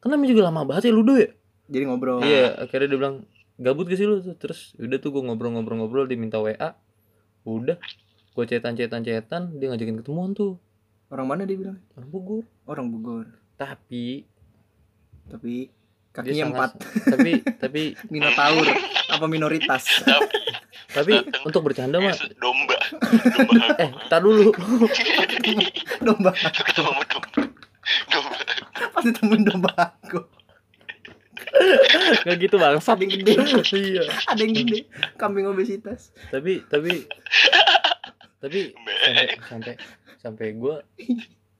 Kan 0.00 0.12
namanya 0.12 0.32
juga 0.32 0.42
lama 0.48 0.64
banget 0.64 0.88
ya 0.88 0.94
ludo 0.96 1.14
ya? 1.16 1.28
Jadi 1.72 1.84
ngobrol. 1.88 2.20
Iya 2.20 2.56
akhirnya 2.64 2.88
dia 2.92 2.98
bilang 3.00 3.16
gabut 3.56 3.88
gak 3.88 3.96
sih 3.96 4.06
lu 4.08 4.20
terus 4.36 4.76
udah 4.76 4.98
tuh 5.00 5.10
gue 5.16 5.22
ngobrol-ngobrol-ngobrol 5.24 6.04
dia 6.04 6.20
minta 6.20 6.36
wa 6.40 6.52
udah. 7.46 7.78
Gue 8.36 8.44
cetan 8.44 8.76
cetan 8.76 9.00
cetan 9.00 9.56
dia 9.56 9.72
ngajakin 9.72 10.02
ketemuan 10.04 10.36
tuh. 10.36 10.60
Orang 11.08 11.30
mana 11.30 11.48
dia 11.48 11.56
bilang 11.56 11.80
orang 11.96 12.10
Bogor. 12.12 12.44
Orang 12.68 12.92
Bogor. 12.92 13.26
Tapi 13.56 14.28
tapi 15.26 15.72
kakinya 16.12 16.48
sangat- 16.48 16.52
empat. 16.52 16.70
tapi 17.08 17.30
tapi 17.56 17.82
minotaur. 18.12 18.66
Apa 19.16 19.24
minoritas? 19.24 20.04
Tapi 20.04 20.28
tapi 20.96 21.12
untuk 21.48 21.64
bercanda 21.64 21.96
mah 22.02 22.12
domba, 22.36 22.76
domba. 23.36 23.66
eh 23.84 23.90
tar 24.12 24.20
dulu. 24.20 24.52
Domba. 26.04 26.30
Domba. 26.76 27.04
Domba. 28.10 28.36
pas 28.92 29.04
ditemuin 29.04 29.46
domba 29.46 29.70
aku 30.02 30.35
nggak 32.26 32.36
gitu 32.38 32.56
bangsat 32.56 32.96
Ada 32.96 33.02
yang 33.04 33.12
gede. 33.22 33.32
iya. 33.76 34.02
Ada 34.28 34.40
yang 34.42 34.54
gede. 34.54 34.78
Kambing 35.16 35.46
obesitas. 35.48 36.10
Tapi 36.30 36.62
tapi 36.68 37.04
tapi 38.42 38.60
sampai 39.02 39.26
sampai 39.48 39.74
sampai 40.20 40.46
gue 40.54 40.76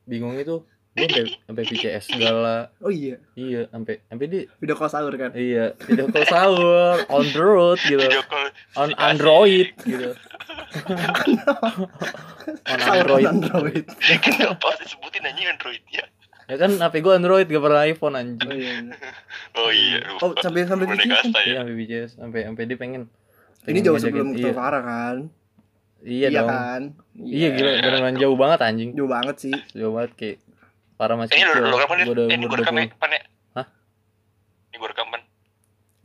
bingung 0.04 0.36
itu 0.36 0.62
gue 0.96 1.04
sampai 1.04 1.24
sampai 1.44 1.62
VCS 1.68 2.04
segala. 2.08 2.72
Oh 2.80 2.88
iya? 2.88 3.20
Iya 3.36 3.68
sampai 3.68 4.00
sampai 4.08 4.26
di 4.32 4.40
video 4.60 4.76
call 4.76 4.88
sahur 4.88 5.12
kan? 5.16 5.32
Iya 5.36 5.76
video 5.84 6.08
call 6.08 6.24
sahur 6.24 7.04
on 7.12 7.24
the 7.32 7.42
road 7.42 7.78
gitu. 7.84 8.00
Video 8.00 8.24
call 8.24 8.48
on 8.80 8.90
Android 8.96 9.72
gitu. 9.84 10.16
On 12.46 12.78
Android 12.78 13.26
on 13.26 13.42
Android. 13.42 13.86
Kenapa 14.22 14.78
disebutin 14.78 15.26
anjing 15.26 15.50
Android 15.50 15.82
ya? 16.46 16.54
kan 16.58 16.70
HP 16.78 16.94
gue 17.02 17.12
Android 17.14 17.46
gak 17.46 17.62
pernah 17.62 17.82
iPhone 17.86 18.14
oh 18.14 18.20
anjing 18.22 18.50
iya 18.54 18.72
Oh 19.58 19.70
iya, 19.72 19.98
lupa. 20.04 20.20
oh 20.24 20.30
sampai 20.38 20.68
sampai 20.68 20.84
gitu 20.92 21.08
kan? 21.08 21.08
Iya 21.08 21.14
ya. 21.16 21.22
sampai 21.24 22.04
sampai 22.12 22.40
sampai 22.44 22.62
dia 22.68 22.78
pengen. 22.78 23.02
Ini 23.66 23.78
jauh 23.82 23.98
sebelum 23.98 24.36
iya, 24.36 24.44
ke 24.46 24.48
Farah 24.54 24.82
kan? 24.84 25.16
Iya 26.04 26.28
dong. 26.30 26.48
kan? 26.48 26.82
Iya 27.18 27.48
gila. 27.56 27.70
Beneran 27.82 28.14
jauh 28.20 28.36
banget 28.36 28.58
anjing. 28.62 28.90
Jauh 28.94 29.10
banget 29.10 29.36
sih. 29.42 29.54
Jauh 29.72 29.96
banget 29.96 30.12
kayak 30.14 30.36
para 30.96 31.14
masih 31.16 31.34
Ini 31.34 31.44
kecil. 31.44 31.62
lu 31.64 31.76
gue 31.76 32.14
udah 32.14 32.26
Ini 32.28 32.36
umur 32.36 32.48
gua 32.48 32.58
rekam 32.60 32.74
20 32.76 32.80
ya, 32.80 32.86
kapan 32.92 33.10
ya? 33.10 33.22
Hah? 33.56 33.66
Ini 34.70 34.76
gua 34.76 34.90
rekam 34.92 35.08
kan. 35.08 35.22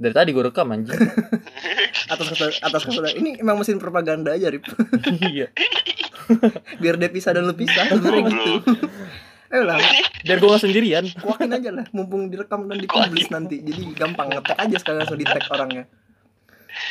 dari 0.01 0.15
tadi 0.17 0.29
gue 0.33 0.43
rekam 0.47 0.67
anjing. 0.73 0.97
Atas 2.11 2.27
kata 2.33 2.45
atas 2.65 2.81
kata 2.89 3.13
ini 3.13 3.37
emang 3.37 3.61
mesin 3.61 3.77
propaganda 3.77 4.33
aja 4.33 4.49
Rip. 4.49 4.65
Iya. 5.31 5.53
Biar 6.81 6.97
dia 6.97 7.11
pisah 7.13 7.37
dan 7.37 7.45
lu 7.45 7.53
pisah 7.53 7.85
gitu 7.85 8.65
eh 9.51 9.63
lah. 9.63 9.77
Biar 10.23 10.37
gue 10.39 10.49
gak 10.49 10.63
sendirian. 10.63 11.05
Kuakin 11.19 11.51
aja 11.51 11.69
lah 11.75 11.85
mumpung 11.91 12.31
direkam 12.31 12.65
dan 12.65 12.79
dipublish 12.79 13.27
nanti. 13.27 13.59
Jadi 13.59 13.91
gampang 13.93 14.31
ngetek 14.31 14.57
aja 14.57 14.75
sekali 14.79 14.95
langsung 15.03 15.19
di 15.19 15.27
tag 15.27 15.43
orangnya. 15.51 15.83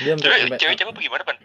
Dia 0.05 0.13
Cewek, 0.15 0.61
cewek 0.61 0.93
bagaimana 0.93 1.25
pan? 1.25 1.37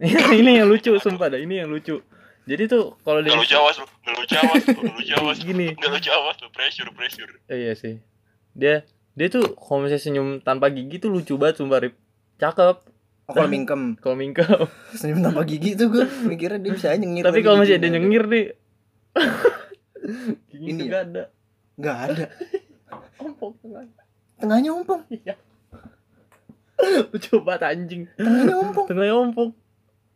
ini 0.40 0.58
yang 0.58 0.66
lucu 0.66 0.90
sumpah 0.98 1.30
dah 1.30 1.38
ini 1.38 1.62
yang 1.62 1.70
lucu. 1.70 2.02
Jadi 2.48 2.62
tuh 2.66 2.98
kalau 3.06 3.22
dia 3.22 3.30
Gak 3.30 3.38
lu 3.38 3.46
jawas 3.46 3.76
lu, 3.78 3.86
gak 3.86 4.14
lu 4.16 4.24
jawas 4.26 4.62
lu, 4.66 4.72
gak 4.74 4.94
lu 4.96 5.02
jawas 5.06 5.36
lu, 5.38 5.44
gini. 5.46 5.66
Gak 5.76 5.90
lu 5.92 5.98
jawas 6.02 6.36
lu, 6.42 6.48
pressure 6.50 6.90
pressure. 6.90 7.30
eh, 7.46 7.68
iya 7.68 7.72
sih. 7.76 8.00
Dia 8.56 8.82
dia 9.14 9.26
tuh 9.30 9.54
kalau 9.54 9.86
misalnya 9.86 10.02
senyum 10.02 10.28
tanpa 10.40 10.72
gigi 10.72 10.98
tuh 10.98 11.12
lucu 11.12 11.38
banget 11.38 11.62
sumpah 11.62 11.78
Rip. 11.86 11.94
Cakep. 12.40 12.76
Oh 13.28 13.34
kalau 13.36 13.46
mingkem. 13.46 13.94
Kalau 14.02 14.16
mingkau 14.18 14.66
senyum 14.96 15.22
tanpa 15.22 15.46
gigi 15.46 15.78
tuh 15.78 15.86
gue 15.92 16.02
mikirnya 16.26 16.58
dia 16.58 16.72
bisa 16.74 16.90
aja 16.90 16.98
nyengir 16.98 17.22
tapi 17.22 17.46
kalau 17.46 17.62
masih 17.62 17.78
ada 17.78 17.86
nyengir 17.86 18.26
nih 18.26 18.44
gigi 20.50 20.66
Ini 20.70 20.82
ya? 20.84 20.90
gak 20.90 21.02
ada. 21.08 21.22
Nggak 21.80 21.96
ada. 22.08 22.24
Ompong 23.20 23.52
tengah. 23.60 23.82
Tengahnya 24.40 24.70
ompong. 24.72 25.02
Iya. 25.12 25.34
Banget 27.44 27.62
anjing. 27.62 28.02
Tengahnya 28.16 28.56
ompong. 28.56 28.86
Tengahnya 28.88 29.16
ompong. 29.16 29.50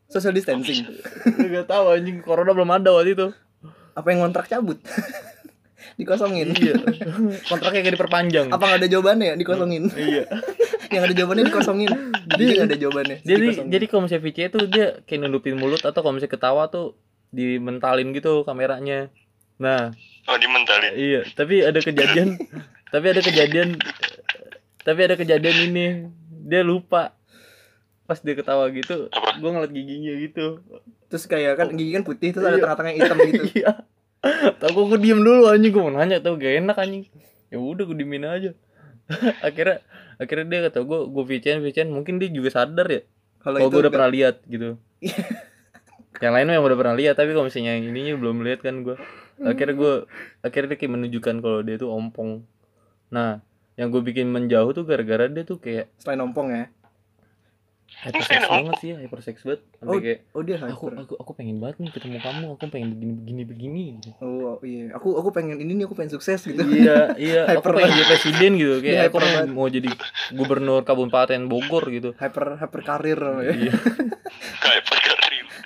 Social 0.08 0.36
distancing. 0.36 0.84
Gak 1.24 1.68
tahu 1.68 1.84
anjing 1.92 2.20
corona 2.20 2.52
belum 2.52 2.70
ada 2.72 2.92
waktu 2.92 3.16
itu. 3.16 3.28
Apa 3.94 4.10
yang 4.10 4.26
ngontrak 4.26 4.50
cabut? 4.50 4.80
Dikosongin. 6.00 6.50
Iya. 6.56 6.74
Kontraknya 7.50 7.80
kayak 7.84 7.94
diperpanjang. 7.96 8.46
Apa 8.50 8.62
nggak 8.66 8.80
ada 8.82 8.88
jawabannya? 8.90 9.26
Ya 9.30 9.34
dikosongin. 9.38 9.84
Iya. 9.94 10.24
Yang 10.94 11.02
ada 11.10 11.14
jawabannya 11.16 11.44
dikosongin. 11.50 11.90
Jadi 12.30 12.42
nggak 12.54 12.66
ada 12.70 12.78
jawabannya. 12.78 13.16
Jadi 13.22 13.44
dikosongin. 13.50 13.70
jadi 13.70 13.84
kalau 13.90 14.00
misalnya 14.06 14.22
VC 14.22 14.38
itu 14.46 14.58
dia 14.70 14.86
kayak 15.06 15.20
nundupin 15.26 15.54
mulut 15.58 15.82
atau 15.82 16.00
kalau 16.02 16.14
misalnya 16.14 16.34
ketawa 16.34 16.62
tuh 16.70 16.94
dimentalin 17.34 18.14
gitu 18.14 18.46
kameranya 18.46 19.10
nah. 19.56 19.90
Oh 20.24 20.36
dimentalin. 20.36 20.92
iya 20.94 21.20
tapi 21.30 21.60
ada 21.60 21.78
kejadian 21.78 22.40
tapi 22.92 23.06
ada 23.08 23.20
kejadian 23.20 23.76
tapi 24.80 25.00
ada 25.00 25.14
kejadian 25.14 25.56
ini. 25.66 25.86
Dia 26.44 26.60
lupa. 26.60 27.16
Pas 28.04 28.20
dia 28.20 28.32
ketawa 28.32 28.68
gitu 28.68 29.08
Apa? 29.08 29.34
gue 29.34 29.48
ngeliat 29.48 29.70
giginya 29.70 30.12
gitu. 30.14 30.60
Terus 31.06 31.24
kayak 31.24 31.56
kan 31.56 31.72
gigi 31.72 31.92
kan 31.92 32.02
putih 32.02 32.30
terus 32.30 32.44
ada 32.44 32.54
Iya. 32.54 32.62
tengah-tengah 32.62 32.92
hitam 32.94 33.16
gitu. 33.22 33.44
Iya. 33.56 33.70
Tau 34.54 34.70
gue 34.70 34.84
gue 34.86 34.98
diem 35.00 35.20
dulu 35.20 35.46
anjing. 35.46 35.70
Gue 35.70 35.82
mau 35.82 35.94
nanya 35.94 36.20
tau 36.20 36.34
gak 36.34 36.60
enak 36.60 36.76
anjing. 36.76 37.08
Ya 37.48 37.56
udah 37.56 37.82
gue 37.82 37.94
diemin 37.94 38.24
aja. 38.24 38.52
Akhirnya 39.40 39.80
akhirnya 40.14 40.46
dia 40.46 40.60
kata 40.64 40.80
gue 40.80 40.98
gue 41.06 41.24
VCN 41.26 41.58
VCN 41.60 41.88
mungkin 41.90 42.16
dia 42.16 42.28
juga 42.28 42.46
sadar 42.48 42.86
ya 42.86 43.02
kalau 43.40 43.58
gue 43.58 43.66
udah 43.66 43.74
nggak- 43.82 43.90
pernah 43.90 44.08
lihat 44.08 44.36
gitu. 44.46 44.76
Yang 46.16 46.32
lain 46.32 46.46
yang 46.46 46.62
udah 46.62 46.78
pernah 46.78 46.94
lihat 46.94 47.14
tapi 47.14 47.32
kalau 47.32 47.44
misalnya 47.44 47.74
yang 47.74 47.88
ininya 47.88 48.14
belum 48.14 48.36
lihat 48.40 48.60
kan 48.60 48.80
gue 48.80 48.96
akhirnya 49.36 49.74
gue 49.74 49.92
akhirnya 50.40 50.68
dia 50.68 50.78
kayak 50.78 50.92
menunjukkan 50.92 51.34
kalau 51.38 51.60
dia 51.60 51.76
tuh 51.76 51.90
ompong 51.90 52.46
nah 53.08 53.42
yang 53.74 53.88
gue 53.88 54.00
bikin 54.00 54.26
menjauh 54.26 54.70
tuh 54.70 54.82
gara-gara 54.82 55.26
dia 55.26 55.42
tuh 55.42 55.56
kayak 55.56 55.90
Selain 55.96 56.20
ompong 56.20 56.48
ya. 56.48 56.64
hypersex 57.96 58.42
banget 58.44 58.74
sih 58.76 58.88
ya 58.90 58.96
hypersex 58.98 59.36
banget 59.40 59.60
sampai 59.72 59.86
Oh, 59.86 60.00
kayak 60.00 60.18
oh 60.32 60.42
dia 60.42 60.56
aku 60.56 60.66
hyper. 60.84 60.92
aku 61.00 61.14
aku 61.16 61.30
pengen 61.32 61.56
banget 61.56 61.76
nih 61.78 61.90
ketemu 61.92 62.18
kamu 62.18 62.44
aku 62.50 62.64
pengen 62.68 62.88
begini 62.92 63.12
begini 63.14 63.42
begini 63.44 63.82
gitu. 63.96 64.10
Oh 64.18 64.58
iya, 64.60 64.90
aku 64.90 65.14
aku 65.14 65.30
pengen 65.30 65.56
ini 65.56 65.74
nih, 65.74 65.84
aku 65.84 65.94
pengen 65.94 66.10
sukses 66.10 66.42
gitu. 66.42 66.58
iya 66.64 67.14
iya 67.14 67.40
aku 67.48 67.60
Hyper 67.60 67.70
pengen 67.72 67.86
banget. 67.86 67.94
jadi 67.96 68.08
presiden 68.08 68.50
gitu 68.52 68.72
Dia 68.72 68.82
kayak 68.82 68.98
aku 69.00 69.06
hyper 69.06 69.20
pengen 69.20 69.38
banget. 69.38 69.54
mau 69.54 69.66
jadi 69.68 69.88
gubernur 70.32 70.80
kabupaten 70.82 71.40
Bogor 71.44 71.84
gitu 71.88 72.10
Hyper 72.14 72.44
hyper 72.56 72.80
karir 72.82 73.20
iya 73.52 73.72
perkarir 74.84 75.13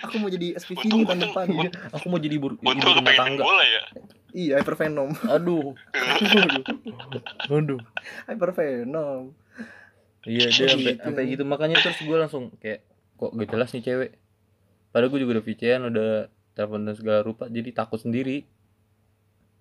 Aku 0.00 0.14
mau 0.16 0.28
jadi 0.28 0.54
SPV 0.54 0.78
Untung- 0.80 1.02
tahun 1.02 1.18
untung- 1.18 1.22
depan. 1.26 1.46
Iya, 1.48 1.70
aku 1.90 2.06
mau 2.06 2.18
jadi 2.18 2.34
ibu, 2.34 2.48
ibu 2.52 2.62
untung 2.62 2.92
rumah 2.94 3.14
tangga. 3.14 3.42
bola 3.42 3.64
ya? 3.64 3.82
Iya, 4.30 4.52
hyper 4.56 4.74
venom. 4.76 5.10
aduh. 5.26 5.72
Aduh. 5.92 6.64
Aduh 7.50 7.80
Hyper 8.24 8.50
venom. 8.52 9.22
iya 10.24 10.46
dia 10.46 10.68
sampai 10.68 10.92
Gitu. 10.92 11.02
sampai 11.02 11.22
gitu. 11.26 11.42
Makanya 11.44 11.76
terus 11.78 11.98
gue 11.98 12.14
langsung 12.14 12.52
kayak 12.56 12.84
kok 13.14 13.32
gak 13.32 13.48
jelas 13.48 13.70
nih 13.70 13.82
cewek? 13.82 14.10
Padahal 14.88 15.08
gue 15.08 15.20
juga 15.20 15.32
udah 15.34 15.44
VCN 15.44 15.82
udah 15.86 16.10
telepon 16.52 16.82
dan 16.82 16.94
segala 16.94 17.20
rupa 17.20 17.46
jadi 17.46 17.70
takut 17.72 17.96
sendiri. 17.96 18.44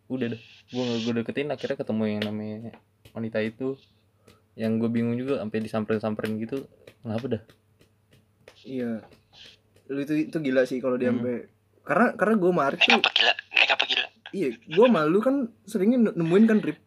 Udah 0.08 0.28
deh 0.30 0.42
gue 0.66 0.84
gak 0.84 1.00
gue 1.02 1.14
deketin 1.16 1.48
akhirnya 1.48 1.78
ketemu 1.78 2.04
yang 2.10 2.22
namanya 2.24 2.58
wanita 3.12 3.40
itu. 3.40 3.80
Yang 4.54 4.72
gue 4.78 4.90
bingung 4.92 5.16
juga 5.16 5.38
sampai 5.38 5.58
disamperin 5.60 6.00
samperin 6.00 6.38
gitu 6.38 6.66
kenapa 7.00 7.26
dah? 7.30 7.44
Iya. 8.60 9.06
Lu 9.88 10.00
itu 10.04 10.14
itu 10.28 10.38
gila 10.40 10.64
sih 10.68 10.80
kalau 10.84 10.96
dia 11.00 11.10
Hmm. 11.10 11.24
sampai 11.24 11.36
karena 11.88 12.08
karena 12.20 12.36
gue 12.36 12.50
sama 12.52 12.64
Arif 12.68 12.80
naik 12.84 12.90
tuh 12.92 13.00
apa 13.00 13.12
gila? 13.16 13.34
Naik 13.56 13.72
apa 13.72 13.84
gila? 13.88 14.08
Iya 14.36 14.48
gue 14.60 14.88
malu 14.92 15.20
kan 15.24 15.36
seringnya 15.64 16.12
nemuin 16.12 16.46
kan 16.46 16.60
Rip? 16.60 16.80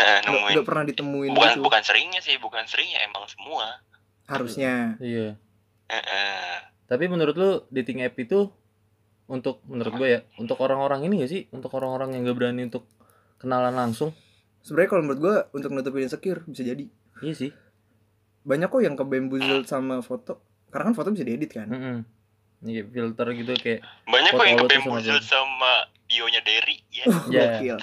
Nemuin. 0.00 0.52
nggak 0.56 0.66
pernah 0.66 0.84
ditemuin 0.86 1.30
bukan 1.36 1.50
gitu. 1.58 1.62
bukan 1.64 1.82
seringnya 1.84 2.20
sih 2.24 2.36
bukan 2.40 2.64
seringnya 2.66 3.04
emang 3.06 3.24
semua. 3.30 3.82
Harusnya. 4.26 4.96
Iya. 5.02 5.38
Eh. 5.90 6.56
tapi 6.86 7.10
menurut 7.10 7.34
lu 7.34 7.50
dating 7.74 8.02
app 8.06 8.14
itu 8.18 8.46
untuk 9.30 9.62
menurut 9.66 9.94
gue 9.94 10.08
ya 10.10 10.20
untuk 10.38 10.58
orang-orang 10.58 11.06
ini 11.06 11.22
gak 11.22 11.30
sih? 11.30 11.42
Untuk 11.54 11.70
orang-orang 11.74 12.14
yang 12.14 12.26
gak 12.26 12.38
berani 12.38 12.66
untuk 12.66 12.86
kenalan 13.38 13.74
langsung? 13.74 14.10
Sebenarnya 14.62 14.90
kalau 14.90 15.02
menurut 15.06 15.20
gue 15.22 15.36
untuk 15.54 15.70
nutupin 15.70 16.06
insecure 16.06 16.42
bisa 16.46 16.66
jadi. 16.66 16.86
Iya 17.22 17.34
sih. 17.34 17.50
Banyak 18.42 18.70
kok 18.70 18.82
yang 18.82 18.98
ke 18.98 19.02
bamboozled 19.06 19.66
sama 19.70 20.02
foto 20.02 20.42
karena 20.70 20.84
kan 20.86 20.94
foto 20.94 21.10
bisa 21.10 21.22
diedit 21.22 21.50
kan? 21.50 21.66
Mm-mm. 21.66 21.98
Iya, 22.60 22.84
filter 22.84 23.24
gitu 23.32 23.52
kayak 23.56 23.80
banyak 24.04 24.30
kok 24.30 24.44
yang 24.44 24.58
kebamboozled 24.60 25.24
sama 25.24 25.72
bionya 26.04 26.42
Derry 26.42 26.84
ya 26.90 27.04
Uh, 27.08 27.24
Ya. 27.28 27.56
gokil. 27.56 27.78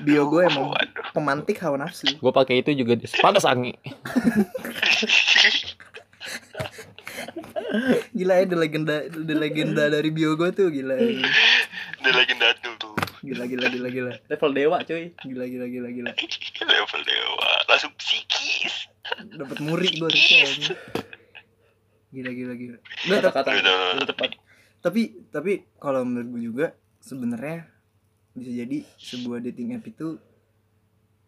Bio 0.00 0.22
gue 0.26 0.46
emang 0.46 0.70
Waduh. 0.70 1.10
pemantik 1.10 1.58
hawa 1.58 1.74
nafsu. 1.80 2.06
Gue 2.14 2.30
pakai 2.30 2.60
itu 2.60 2.70
juga 2.72 2.94
di 2.94 3.04
sepadas 3.04 3.42
sangi 3.42 3.74
gila 8.12 8.34
ya 8.34 8.44
the 8.44 8.56
legenda 8.56 8.96
the 9.06 9.34
legenda 9.34 9.88
dari 9.88 10.10
bio 10.10 10.34
gue 10.34 10.50
tuh 10.50 10.68
gila. 10.68 10.94
Ya. 10.94 11.26
Lagi 12.04 12.34
dadu 12.36 12.70
tuh. 12.76 12.94
Gila 13.20 13.44
gila 13.46 13.66
gila 13.68 13.88
gila. 13.88 14.12
Level 14.26 14.50
dewa 14.52 14.78
cuy. 14.82 15.12
Gila 15.18 15.44
gila 15.46 15.66
gila 15.66 15.88
gila. 15.90 16.10
Level 16.70 17.00
dewa. 17.02 17.48
Langsung 17.66 17.92
psikis. 17.96 18.86
Dapat 19.30 19.58
muri 19.60 19.86
gue 19.92 20.06
harusnya. 20.06 20.74
Gila 22.10 22.30
gila 22.34 22.54
gila. 22.58 22.78
Kata-kata. 23.06 23.50
itu 23.96 24.06
tepat 24.06 24.30
tapi 24.80 25.28
tapi 25.28 25.68
kalau 25.76 26.08
menurut 26.08 26.28
gue 26.32 26.42
juga 26.48 26.66
sebenarnya 27.04 27.68
bisa 28.32 28.50
jadi 28.64 28.78
sebuah 28.96 29.44
dating 29.44 29.76
app 29.76 29.84
itu 29.84 30.16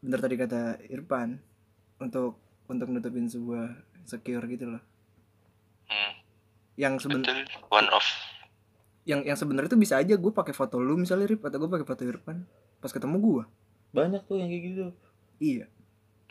bener 0.00 0.18
tadi 0.18 0.34
kata 0.40 0.80
Irfan 0.88 1.36
untuk 2.00 2.40
untuk 2.66 2.88
nutupin 2.88 3.28
sebuah 3.28 3.76
secure 4.08 4.42
gitu 4.48 4.72
loh. 4.72 4.82
Hmm, 5.86 6.12
yang 6.80 6.96
seben 6.96 7.20
betul. 7.20 7.44
One 7.68 7.92
of 7.92 8.02
yang 9.04 9.20
yang 9.28 9.36
sebenarnya 9.36 9.76
tuh 9.76 9.82
bisa 9.82 10.00
aja 10.00 10.16
gue 10.16 10.32
pakai 10.32 10.56
foto 10.56 10.80
lu 10.80 10.96
misalnya 10.96 11.28
Rip 11.28 11.44
atau 11.44 11.60
gue 11.60 11.70
pakai 11.70 11.86
foto 11.86 12.02
Irfan. 12.08 12.48
Pas 12.80 12.90
ketemu 12.90 13.16
gue 13.20 13.44
banyak 13.92 14.24
tuh 14.24 14.40
yang 14.40 14.48
kayak 14.48 14.64
gitu. 14.72 14.84
Iya 15.36 15.66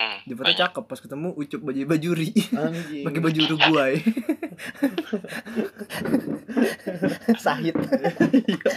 hmm, 0.01 0.17
di 0.25 0.33
foto 0.33 0.49
banyak. 0.49 0.61
cakep 0.65 0.83
pas 0.89 0.97
ketemu 0.97 1.29
ucup 1.37 1.61
baju 1.61 1.81
bajuri 1.85 2.33
anjing. 2.57 3.05
Pakai 3.05 3.21
baju 3.21 3.39
Uruguay 3.45 3.93
Sahid. 7.43 7.75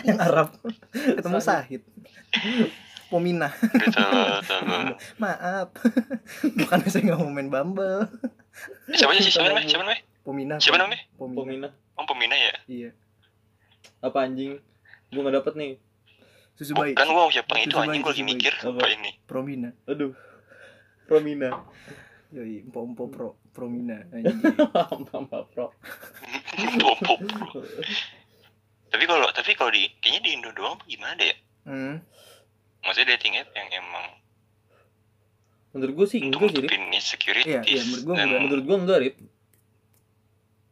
Yang 0.04 0.18
Arab. 0.20 0.48
Ketemu 0.92 1.38
Sahid. 1.40 1.82
Pomina. 3.08 3.48
Betul 3.52 4.24
betul 4.40 4.60
maaf. 5.20 5.68
Bukan 6.42 6.78
saya 6.88 7.02
nggak 7.04 7.18
mau 7.20 7.30
main 7.30 7.48
Bumble. 7.48 8.08
Siapa 8.90 9.12
sih? 9.18 9.30
Siapa 9.30 9.52
namanya? 9.52 9.68
Siapa 9.68 9.84
namanya? 9.84 10.02
Pomina. 10.24 10.54
Siapa 10.58 10.78
namanya? 10.80 11.02
Pomina, 11.14 11.36
Pomina. 11.36 11.68
Om 11.94 12.04
Pemina 12.08 12.34
ya? 12.34 12.54
Iya. 12.66 12.90
Apa 14.02 14.26
anjing? 14.26 14.58
Gue 15.12 15.20
nggak 15.20 15.36
dapet 15.42 15.52
nih. 15.54 15.72
Susu 16.54 16.72
bayi. 16.74 16.94
Bukan 16.94 17.08
gua 17.10 17.26
siapa 17.34 17.52
itu 17.60 17.74
anjing 17.74 18.02
gua 18.02 18.14
lagi 18.14 18.22
mikir 18.22 18.54
Apa? 18.62 18.78
apa 18.78 18.86
ini? 18.90 19.10
Promina. 19.26 19.70
Aduh 19.90 20.14
Promina 21.04 21.50
yoi 22.34 22.66
empo 22.66 22.82
empo 22.82 23.06
pro 23.06 23.38
Promina 23.54 24.02
anjing. 24.10 24.42
Mama 25.12 25.46
pro 25.52 25.70
pop. 26.80 27.18
tapi 28.90 29.04
kalau 29.10 29.26
tapi 29.34 29.50
kalau 29.58 29.70
di 29.74 29.90
kayaknya 30.02 30.20
di 30.22 30.30
Indo 30.38 30.50
doang 30.54 30.78
apa 30.78 30.84
gimana 30.86 31.14
deh 31.18 31.30
ya 31.30 31.36
hmm. 31.66 31.94
maksudnya 32.86 33.18
dating 33.18 33.38
app 33.42 33.50
yang 33.54 33.68
emang 33.74 34.06
menurut 35.74 35.94
gue 35.98 36.06
sih 36.06 36.20
untuk 36.22 36.46
enggak 36.46 36.70
sih 36.70 36.78
insecurities 36.94 37.50
Iya, 37.50 37.60
iya, 37.66 37.82
menurut 37.82 38.04
gua 38.06 38.14
dan 38.14 38.26
enggak. 38.26 38.40
menurut 38.46 38.64
gue 38.64 38.76
enggak 38.78 38.98
Rip 39.02 39.16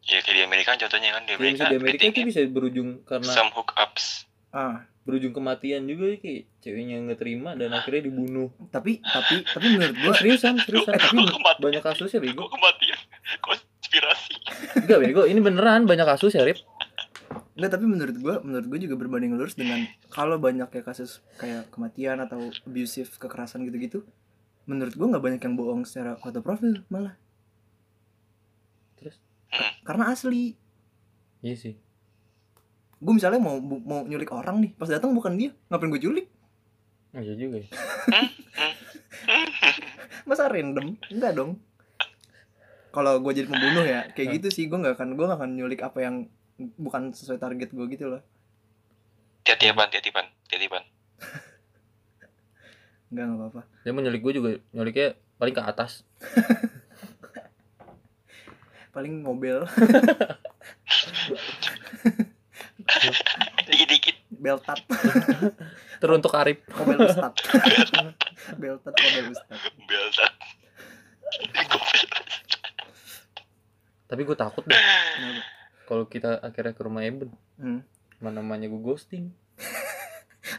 ya 0.03 0.19
kayak 0.19 0.35
di 0.35 0.43
Amerika 0.43 0.71
contohnya 0.79 1.11
kan 1.15 1.23
di 1.27 1.33
Amerika, 1.35 1.55
misalnya 1.55 1.71
di 1.71 1.79
Amerika 1.79 2.03
itu 2.11 2.21
bisa 2.27 2.41
berujung 2.51 2.89
karena 3.07 3.31
some 3.31 3.51
hookups 3.55 4.27
ah 4.55 4.83
berujung 5.03 5.35
kematian 5.35 5.83
juga 5.91 6.15
kayak 6.15 6.47
ceweknya 6.63 7.03
nggak 7.03 7.19
terima 7.19 7.59
dan 7.59 7.75
akhirnya 7.75 8.07
dibunuh. 8.07 8.55
Tapi 8.71 9.03
tapi 9.03 9.43
tapi 9.43 9.67
menurut 9.75 9.97
Gua 9.99 10.15
gua 10.15 10.15
seriusan 10.15 10.55
seriusan. 10.63 10.95
Eh, 10.95 11.01
tapi 11.03 11.17
banyak 11.59 11.83
kasusnya 11.83 12.23
bego. 12.23 12.47
Kok 12.47 12.55
kematian? 12.55 12.99
Konspirasi. 13.43 14.35
Enggak 14.87 14.99
bego. 15.03 15.23
Ini 15.27 15.41
beneran 15.43 15.91
banyak 15.91 16.07
kasus 16.07 16.39
ya 16.39 16.47
Rip? 16.47 16.63
Nggak, 17.53 17.71
tapi 17.75 17.85
menurut 17.85 18.17
gua 18.23 18.35
menurut 18.47 18.67
gua 18.71 18.79
juga 18.79 18.95
berbanding 18.95 19.35
lurus 19.35 19.59
dengan 19.59 19.83
kalau 20.09 20.39
banyak 20.39 20.71
ya 20.71 20.83
kasus 20.87 21.19
kayak 21.37 21.69
kematian 21.75 22.23
atau 22.23 22.49
abusive 22.65 23.11
kekerasan 23.19 23.67
gitu-gitu 23.67 24.07
menurut 24.71 24.95
gua 24.95 25.19
nggak 25.19 25.25
banyak 25.27 25.41
yang 25.43 25.55
bohong 25.59 25.83
secara 25.83 26.15
foto 26.15 26.39
profil 26.41 26.87
malah. 26.87 27.19
Terus? 29.03 29.19
Ka- 29.51 29.83
karena 29.83 30.15
asli. 30.15 30.55
Iya 31.43 31.57
sih 31.59 31.75
gue 33.03 33.13
misalnya 33.13 33.37
mau 33.37 33.59
bu- 33.59 33.83
mau 33.83 34.01
nyulik 34.07 34.31
orang 34.31 34.63
nih 34.63 34.71
pas 34.79 34.87
datang 34.87 35.11
bukan 35.11 35.35
dia 35.35 35.51
ngapain 35.67 35.91
gue 35.91 35.99
culik? 35.99 36.31
Oh, 37.13 37.21
iya 37.21 37.35
juga 37.35 37.61
ya 37.61 37.69
masa 40.23 40.47
random? 40.47 40.95
Enggak 41.11 41.35
dong. 41.35 41.59
Kalau 42.89 43.19
gue 43.19 43.33
jadi 43.35 43.45
pembunuh 43.45 43.83
ya 43.83 44.07
kayak 44.09 44.39
gitu 44.39 44.47
sih 44.49 44.65
gue 44.65 44.79
nggak 44.79 44.95
akan 44.95 45.09
gue 45.13 45.25
nggak 45.25 45.37
akan 45.37 45.51
nyulik 45.53 45.83
apa 45.83 45.99
yang 45.99 46.31
bukan 46.79 47.11
sesuai 47.11 47.37
target 47.37 47.69
gue 47.69 47.85
gitu 47.91 48.07
loh. 48.07 48.23
Tiap-tiapan 49.43 49.87
tiap-tiapan 49.91 50.25
tiap-tiapan. 50.47 50.83
Nggak 53.13 53.25
nggak 53.27 53.37
apa-apa. 53.37 53.61
Dia 53.83 53.91
mau 53.91 54.01
nyulik 54.01 54.23
gue 54.23 54.33
juga 54.33 54.49
nyuliknya 54.71 55.19
paling 55.37 55.53
ke 55.53 55.61
atas. 55.61 56.07
Paling 58.93 59.25
mobil 59.25 59.65
dikit-dikit. 63.69 64.17
Beltat. 64.33 64.79
Teruntuk 66.03 66.35
Arif. 66.35 66.59
Mobil 66.77 66.99
ustad. 67.09 67.33
Beltat 68.59 68.95
mobil 68.95 69.25
ustad. 69.33 69.59
Beltat. 69.87 70.33
Tapi 74.11 74.21
gue 74.29 74.37
takut 74.37 74.65
deh. 74.67 74.83
Kalau 75.89 76.05
kita 76.09 76.41
akhirnya 76.43 76.77
ke 76.77 76.83
rumah 76.85 77.05
Eben. 77.05 77.33
Hmm. 77.57 77.85
mana 78.23 78.39
namanya 78.39 78.71
gue 78.71 78.79
ghosting. 78.79 79.35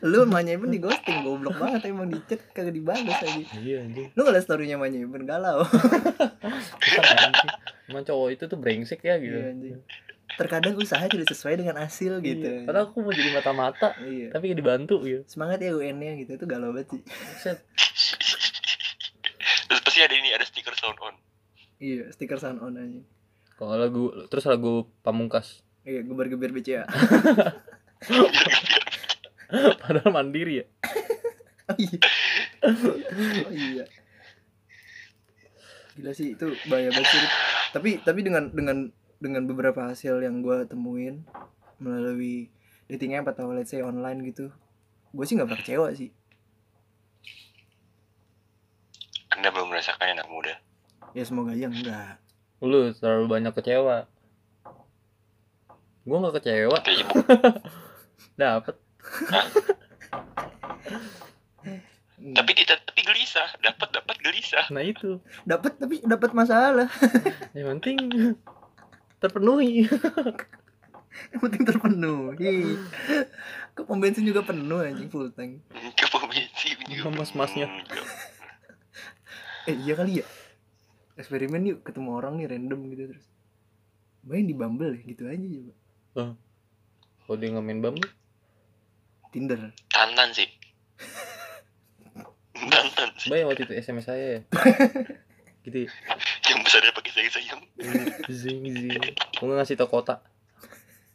Lu 0.04 0.28
Manya 0.28 0.60
Eben 0.60 0.68
di 0.68 0.84
ghosting 0.84 1.24
goblok 1.24 1.60
banget. 1.60 1.88
Emang 1.88 2.12
di 2.12 2.20
chat 2.28 2.44
kagak 2.52 2.76
dibalas 2.76 3.24
aja. 3.24 3.40
Iya 3.56 3.88
anjing. 3.88 4.12
Lu 4.16 4.28
gak 4.28 4.36
liat 4.36 4.44
storynya 4.44 4.76
Manya 4.76 5.00
Eben 5.00 5.24
galau. 5.24 5.64
Emang 7.88 8.04
cowok 8.04 8.30
itu 8.36 8.44
tuh 8.52 8.58
brengsek 8.60 9.00
ya 9.06 9.16
gitu. 9.20 9.38
Iya 9.38 9.48
anjing 9.54 9.80
terkadang 10.36 10.74
usaha 10.76 11.02
tidak 11.04 11.26
sesuai 11.26 11.56
dengan 11.58 11.78
hasil 11.78 12.18
gitu 12.20 12.42
Iya. 12.44 12.64
padahal 12.64 12.86
aku 12.88 13.00
mau 13.00 13.10
jadi 13.10 13.32
mata-mata 13.32 13.94
iya 14.02 14.30
tapi 14.30 14.48
kayak 14.48 14.60
dibantu 14.60 15.02
gitu 15.02 15.22
semangat 15.26 15.60
ya 15.60 15.72
UN 15.72 15.98
nya 15.98 16.14
gitu 16.16 16.32
itu 16.34 16.46
galau 16.46 16.70
banget 16.70 16.90
sih 16.92 17.02
Set. 17.38 17.58
terus 19.66 19.82
pasti 19.82 20.00
ada 20.00 20.12
ini 20.12 20.30
ada 20.30 20.42
stiker 20.42 20.74
sound 20.74 20.98
on 21.00 21.16
iya 21.78 22.10
stiker 22.10 22.38
sound 22.38 22.60
on 22.60 22.74
aja 22.74 23.02
kalau 23.54 23.76
lagu 23.76 24.04
terus 24.28 24.44
lagu 24.44 24.86
pamungkas 25.00 25.62
Iya, 25.84 26.00
geber-geber 26.02 26.48
BCA. 26.50 26.88
padahal 29.78 30.10
mandiri 30.12 30.64
ya 30.64 30.66
Oh 31.64 31.78
iya. 31.78 32.00
Oh 33.40 33.52
iya. 33.52 33.86
Gila 35.94 36.12
sih 36.12 36.36
itu 36.36 36.44
bahaya 36.68 36.90
banget. 36.90 37.32
Tapi 37.72 37.90
tapi 38.00 38.20
dengan 38.20 38.48
dengan 38.50 38.92
dengan 39.24 39.48
beberapa 39.48 39.88
hasil 39.88 40.20
yang 40.20 40.44
gua 40.44 40.68
temuin 40.68 41.24
melalui 41.80 42.52
dating 42.92 43.16
app 43.16 43.32
atau 43.32 43.56
let's 43.56 43.72
say 43.72 43.80
online 43.80 44.20
gitu, 44.28 44.52
gue 45.16 45.24
sih 45.24 45.40
nggak 45.40 45.48
pernah 45.48 45.62
kecewa 45.64 45.88
sih. 45.96 46.12
Anda 49.32 49.50
belum 49.50 49.72
merasakan 49.72 50.20
anak 50.20 50.28
muda. 50.28 50.54
Ya 51.14 51.24
semoga 51.24 51.56
aja 51.56 51.72
enggak. 51.72 52.20
lu 52.64 52.96
terlalu 52.96 53.28
banyak 53.28 53.52
kecewa 53.60 54.08
gua 56.04 56.18
nggak 56.20 56.36
kecewa 56.40 56.78
bu- 56.80 57.28
dapet 58.40 58.76
tapi 62.24 62.52
tidak 62.56 62.80
tapi 62.88 63.02
gelisah, 63.04 63.52
dapat 63.60 63.90
dapat 63.92 64.16
gelisah. 64.24 64.64
nah 64.72 64.80
itu 64.80 65.20
Dapat 65.44 65.76
tapi 65.76 66.00
dapat 66.08 66.32
masalah. 66.32 66.88
yang 67.58 67.76
penting 67.78 68.00
terpenuhi 69.24 69.88
Yang 71.32 71.40
penting 71.46 71.64
terpenuhi. 71.66 72.78
Ke 73.74 73.82
pom 73.86 73.98
bensin 74.02 74.26
juga 74.26 74.42
penuh 74.46 74.82
anjing 74.82 75.10
full 75.10 75.30
tank. 75.34 75.62
Ke 75.98 76.06
pembensin 76.10 76.78
juga. 76.90 77.10
Mas-masnya. 77.14 77.70
Hmm, 77.70 77.86
Eh 79.70 79.80
iya 79.80 79.96
kali 79.96 80.20
ya. 80.20 80.26
Eksperimen 81.16 81.64
yuk 81.64 81.88
ketemu 81.88 82.20
orang 82.20 82.36
nih 82.42 82.52
random 82.52 82.80
gitu 82.92 83.04
terus. 83.16 83.26
Main 84.28 84.50
di 84.50 84.56
Bumble 84.58 85.00
ya 85.00 85.02
gitu 85.08 85.24
aja 85.30 85.40
coba. 85.40 86.36
kalau 87.24 87.40
dia 87.40 87.56
nggak 87.56 87.64
main 87.64 87.80
bambu 87.80 88.04
Tinder. 89.32 89.72
Tantan 89.88 90.36
sih. 90.36 90.50
Tantan 92.74 93.10
sih. 93.16 93.32
Mbak 93.32 93.38
yang 93.40 93.48
waktu 93.48 93.64
itu 93.64 93.74
SMS 93.80 94.06
saya 94.12 94.26
ya 94.28 94.40
gitu 95.64 95.88
ya. 95.88 95.90
Sayang-sayang. 97.24 97.62
zing 98.28 98.64
zing 98.68 99.00
nggak 99.40 99.56
ngasih 99.64 99.80
tau 99.80 99.88
kota 99.88 100.20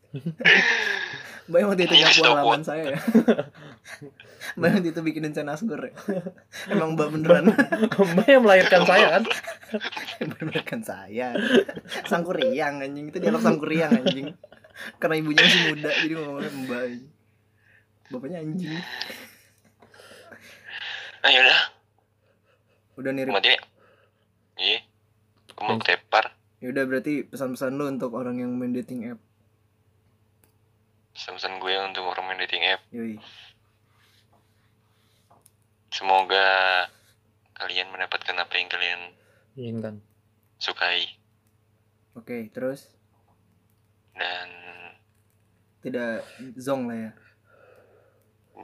Mbak 1.48 1.58
yang 1.64 1.68
waktu 1.72 1.84
itu 1.88 1.96
nyapu 1.96 2.20
halaman 2.28 2.60
saya 2.60 2.92
ya. 2.92 3.00
Mbak 4.60 4.68
yang 4.68 4.76
waktu 4.84 4.90
itu 4.92 5.00
bikinin 5.00 5.32
saya 5.32 5.48
nasgor 5.48 5.80
ya. 5.80 5.96
Emang 6.72 6.92
mbak 6.92 7.08
beneran 7.08 7.48
mbak 7.88 8.28
yang 8.28 8.44
melahirkan 8.44 8.84
saya 8.84 9.16
kan 9.16 9.24
beneran 10.28 10.64
kan 10.68 10.80
saya. 10.84 11.32
Sangkuriang 12.04 12.84
anjing 12.84 13.08
itu 13.08 13.16
dialog 13.16 13.40
sangkuriang 13.40 13.96
anjing. 13.96 14.36
Karena 15.00 15.24
ibunya 15.24 15.40
masih 15.40 15.60
muda 15.72 15.88
jadi 15.88 16.14
ngomongnya 16.20 16.50
mbak. 16.52 16.84
Bapaknya 18.12 18.38
anjing. 18.44 18.76
Nah 21.24 21.30
yaudah, 21.32 21.60
Udah 23.00 23.10
nih 23.16 23.24
mati 23.24 23.48
ya. 23.56 23.60
Iya. 24.60 24.80
Aku 25.58 25.66
mau 25.66 25.82
tepar. 25.82 26.38
Ya 26.62 26.70
udah 26.70 26.86
berarti 26.86 27.26
pesan-pesan 27.26 27.74
lu 27.74 27.90
untuk 27.90 28.14
orang 28.14 28.38
yang 28.38 28.54
main 28.54 28.70
dating 28.70 29.10
app. 29.10 29.18
Pesan 31.18 31.58
gue 31.58 31.74
untuk 31.82 32.06
orang 32.06 32.30
main 32.30 32.38
dating 32.46 32.62
app. 32.62 32.86
Yoi. 32.94 33.18
Semoga 35.90 36.46
kalian 37.58 37.90
mendapatkan 37.90 38.38
apa 38.38 38.54
yang 38.54 38.70
kalian 38.70 39.00
inginkan 39.58 39.98
sukai 40.62 41.18
Oke, 42.14 42.50
terus 42.54 42.86
dan 44.14 44.50
tidak 45.82 46.22
zong 46.54 46.86
lah 46.86 46.98
ya. 46.98 47.10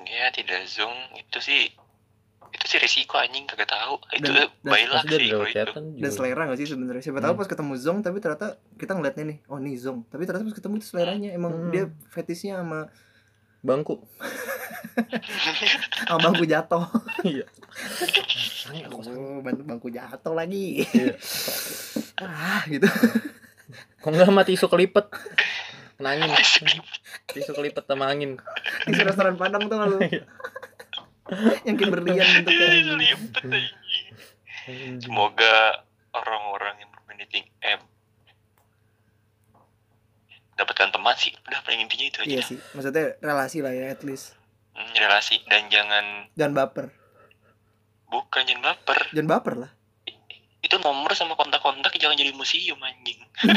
ya 0.07 0.26
tidak 0.30 0.66
zong 0.70 0.94
itu 1.18 1.38
sih 1.42 1.74
itu 2.55 2.64
sih 2.64 2.79
risiko 2.79 3.14
anjing 3.14 3.45
kagak 3.45 3.67
tahu 3.67 3.99
itu 4.12 4.31
Dan- 4.31 4.47
pasti 4.62 5.07
dari 5.07 5.27
sih 5.27 5.33
kalau 5.33 5.47
itu 5.47 5.73
Dan 5.99 6.11
selera 6.11 6.43
gak 6.45 6.57
sih 6.57 6.67
sebenarnya? 6.67 7.03
Siapa 7.03 7.19
tahu 7.19 7.33
Hmm. 7.33 7.40
pas 7.40 7.49
ketemu 7.49 7.73
zong 7.77 7.99
tapi 8.01 8.19
ternyata 8.19 8.47
kita 8.75 8.93
ngeliatnya 8.93 9.25
nih, 9.27 9.38
oh 9.47 9.59
nih 9.59 9.75
zong. 9.77 10.07
Tapi 10.07 10.23
ternyata 10.23 10.45
pas 10.45 10.55
ketemu 10.55 10.75
itu 10.77 10.87
seleranya 10.87 11.31
emang 11.31 11.53
Hmm. 11.53 11.71
dia 11.71 11.85
fetisnya 12.09 12.59
sama 12.59 12.87
bangku 13.61 14.05
sama 16.07 16.19
bangku 16.23 16.45
jatuh. 16.45 16.85
iya 17.27 17.45
Oh, 18.87 19.40
bantu 19.40 19.62
bangku 19.62 19.88
jatuh 19.88 20.31
lagi. 20.33 20.87
Iya. 20.87 21.14
ah, 22.21 22.62
gitu. 22.67 22.87
kok 23.97 24.07
nggak 24.07 24.25
sama 24.25 24.43
tisu 24.43 24.69
kelipet 24.69 25.09
kena 25.95 26.12
angin 26.12 26.31
tisu 27.27 27.51
kelipet 27.51 27.83
sama 27.83 28.07
angin 28.07 28.37
Di 28.85 29.01
restoran 29.01 29.35
Padang 29.35 29.67
tuh 29.67 29.81
lu. 29.81 29.99
Iya. 31.25 31.57
yang 31.67 31.77
berlian 31.81 32.27
bentuknya. 32.45 33.65
Semoga 34.99 35.55
orang-orang 36.11 36.75
yang 36.79 36.91
bermain 36.91 37.21
dating 37.21 37.45
app 37.61 37.81
dapatkan 40.55 40.89
teman 40.89 41.17
sih 41.17 41.35
udah 41.43 41.61
paling 41.61 41.83
intinya 41.83 42.07
itu 42.07 42.19
aja 42.21 42.31
Iya 42.31 42.43
sih, 42.45 42.59
maksudnya 42.71 43.19
relasi 43.19 43.59
lah 43.59 43.73
ya 43.73 43.91
at 43.91 44.01
least. 44.01 44.39
Hmm, 44.71 44.91
relasi 44.95 45.43
dan 45.45 45.67
jangan 45.67 46.31
Jangan 46.35 46.55
baper. 46.55 46.87
bukan 48.07 48.43
jangan 48.45 48.63
baper 48.71 49.01
Jangan 49.11 49.29
baper 49.29 49.55
lah. 49.59 49.71
itu 50.61 50.77
nomor 50.79 51.13
sama 51.13 51.35
kontak-kontak 51.35 51.93
jangan 51.99 52.15
jadi 52.15 52.33
museum 52.33 52.79
anjing 52.79 53.21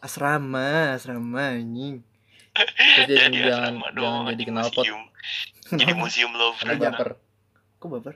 Asrama, 0.00 0.92
asrama 0.92 1.54
anjing. 1.54 2.02
Terus 2.52 3.06
Jadi 3.08 3.14
jangan 3.16 3.32
asrama 3.32 3.86
jangan 3.88 3.94
doang, 3.94 4.22
jadi 4.28 4.44
museum. 4.52 5.00
Jadi 5.74 5.92
museum 5.92 6.30
love 6.30 6.56
karena 6.56 6.74
Kenapa? 6.74 6.88
bumper 6.94 7.10
Kok 7.76 7.88
baper? 7.90 8.14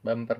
bumper 0.00 0.38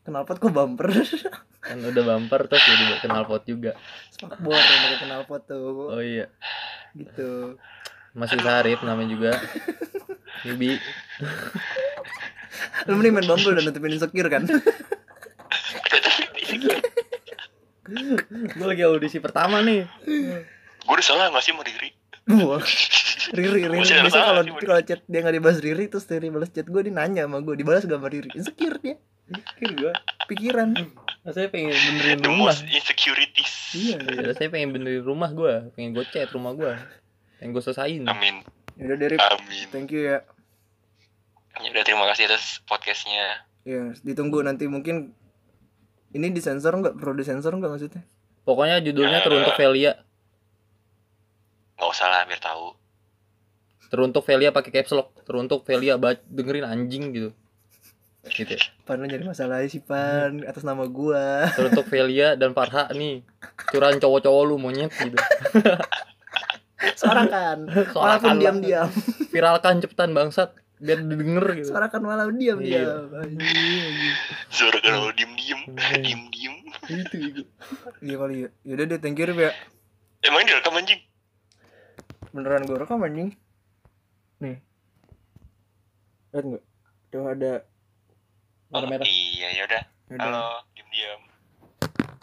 Kenapa 0.00 0.30
kok 0.32 0.48
bumper? 0.48 0.88
kan 1.68 1.78
udah 1.78 2.02
bumper 2.06 2.40
terus 2.46 2.62
jadi 2.62 2.84
knalpot 3.04 3.42
juga 3.44 3.76
Spakbor 4.08 4.54
yang 4.54 4.80
pakai 4.86 5.06
knalpot 5.06 5.42
tuh. 5.44 5.90
oh 5.90 6.00
iya 6.00 6.30
Gitu. 6.90 7.58
masih 8.10 8.40
Sarip 8.40 8.80
namanya 8.80 9.10
juga 9.10 9.30
Bibi 10.42 10.80
Lu 12.84 12.96
mending 12.96 13.12
main 13.12 13.26
Bumble 13.26 13.52
dan 13.52 13.64
nutupin 13.64 13.92
insecure 13.92 14.26
kan? 14.28 14.48
gue 18.28 18.66
lagi 18.66 18.82
audisi 18.82 19.18
pertama 19.18 19.60
nih 19.60 19.84
gue 20.78 20.92
udah 20.92 21.04
salah 21.04 21.28
gak 21.28 21.40
sih 21.40 21.52
sama 21.52 21.64
Riri. 22.28 23.64
Riri, 23.64 23.80
Biasanya 23.80 24.08
kalau 24.24 24.42
kalau 24.56 24.82
chat 24.84 25.00
dia 25.04 25.18
nggak 25.20 25.36
dibahas 25.36 25.58
Riri 25.58 25.84
terus 25.88 26.04
Riri 26.04 26.28
balas 26.28 26.48
chat 26.48 26.64
gue 26.64 26.80
dia 26.80 26.92
nanya 26.92 27.24
sama 27.24 27.40
gue 27.40 27.54
dibalas 27.56 27.82
gak 27.82 27.96
sama 27.96 28.08
Riri. 28.08 28.28
Insecure 28.32 28.76
dia. 28.78 28.96
kan 29.28 29.70
gue 29.70 29.92
Pikiran. 30.24 30.72
saya 31.28 31.52
pengen 31.52 31.76
benerin 31.76 32.16
the 32.18 32.28
rumah 32.28 32.48
most 32.48 32.64
insecurities 32.64 33.52
Iya. 33.76 34.00
Ya, 34.00 34.32
saya 34.32 34.48
pengen 34.48 34.72
benerin 34.72 35.04
rumah 35.04 35.28
gue 35.28 35.68
pengen 35.72 35.92
gue 35.92 36.04
cat 36.04 36.32
rumah 36.32 36.56
gue 36.56 36.72
pengen 37.36 37.52
gue 37.52 37.60
selesain 37.60 38.00
amin 38.04 38.40
Ya 38.80 38.88
udah 38.88 38.96
Derip, 38.96 39.20
amin 39.20 39.68
thank 39.68 39.92
you 39.92 40.08
ya. 40.08 40.24
ya 41.58 41.68
udah 41.68 41.84
terima 41.84 42.08
kasih 42.08 42.28
atas 42.28 42.64
podcastnya 42.64 43.44
Ya, 43.62 43.92
ditunggu 44.00 44.40
nanti 44.40 44.64
mungkin 44.64 45.12
ini 46.08 46.32
disensor 46.32 46.72
nggak? 46.72 46.96
Perlu 46.96 47.12
disensor 47.14 47.52
nggak 47.52 47.68
maksudnya? 47.68 48.02
pokoknya 48.48 48.80
judulnya 48.80 49.20
teruntuk 49.20 49.52
Velia 49.52 50.00
nggak 51.78 51.88
usah 51.88 52.06
lah 52.06 52.22
biar 52.24 52.38
tahu 52.38 52.74
teruntuk 53.88 54.20
Velia 54.22 54.50
pakai 54.50 54.70
caps 54.70 54.92
lock 54.92 55.14
teruntuk 55.22 55.62
Velia 55.62 55.94
dengerin 56.26 56.66
anjing 56.66 57.04
gitu 57.10 57.30
gitu 58.28 58.52
ya. 58.52 58.60
Pan 58.84 58.98
lu 58.98 59.08
nyari 59.08 59.24
masalah 59.24 59.64
sih 59.64 59.80
Pan 59.80 60.44
atas 60.44 60.60
nama 60.60 60.84
gua. 60.84 61.48
teruntuk 61.48 61.86
Velia 61.86 62.34
dan 62.34 62.52
Farha 62.52 62.92
nih 62.92 63.24
curahan 63.66 63.96
cowok-cowok 63.96 64.42
lu 64.44 64.56
monyet 64.58 64.92
gitu 64.92 65.16
Sorakan. 66.94 67.66
Walaupun 67.66 67.90
Sorakan 67.90 68.36
diam-diam. 68.38 68.88
viralkan 69.30 69.80
cepetan 69.80 70.12
bangsat 70.12 70.54
biar 70.76 71.00
didengar 71.00 71.56
gitu 71.56 71.72
Sorakan 71.72 72.02
walau 72.04 72.30
diam-diam. 72.30 73.08
Kalau 74.50 75.10
diem 75.10 75.32
diem 75.34 75.60
Hmm. 75.68 76.00
diem 76.00 76.22
diem 76.28 76.54
itu 76.88 77.16
itu 77.22 77.42
Iya 78.00 78.16
kali 78.16 78.34
ya. 78.40 78.48
Yaudah 78.64 78.84
deh, 78.86 78.98
thank 78.98 79.16
you 79.16 79.26
ya. 79.28 79.52
emang 80.20 80.42
ini 80.42 80.48
direkam 80.48 80.74
anjing 80.74 81.00
Beneran 82.32 82.68
gue 82.68 82.76
rekam 82.76 83.00
anjing. 83.00 83.32
Nih. 84.38 84.56
Lihat 86.30 86.44
nggak? 86.44 86.64
Tuh 87.08 87.24
ada. 87.24 87.52
oh, 88.68 88.84
merah 88.84 89.06
iya 89.08 89.48
yaudah 89.56 89.80
ada. 90.12 90.20
halo 90.28 90.46
diem 90.76 90.88
diem 90.92 91.20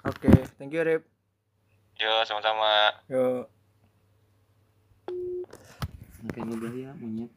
Oke, 0.06 0.30
thank 0.62 0.70
you 0.70 0.86
Rip. 0.86 1.02
yo 1.98 2.22
sama-sama 2.30 2.94
Yo. 3.10 3.50
Sampai 6.22 6.42
ngegaya 6.46 6.94
monyet 7.02 7.34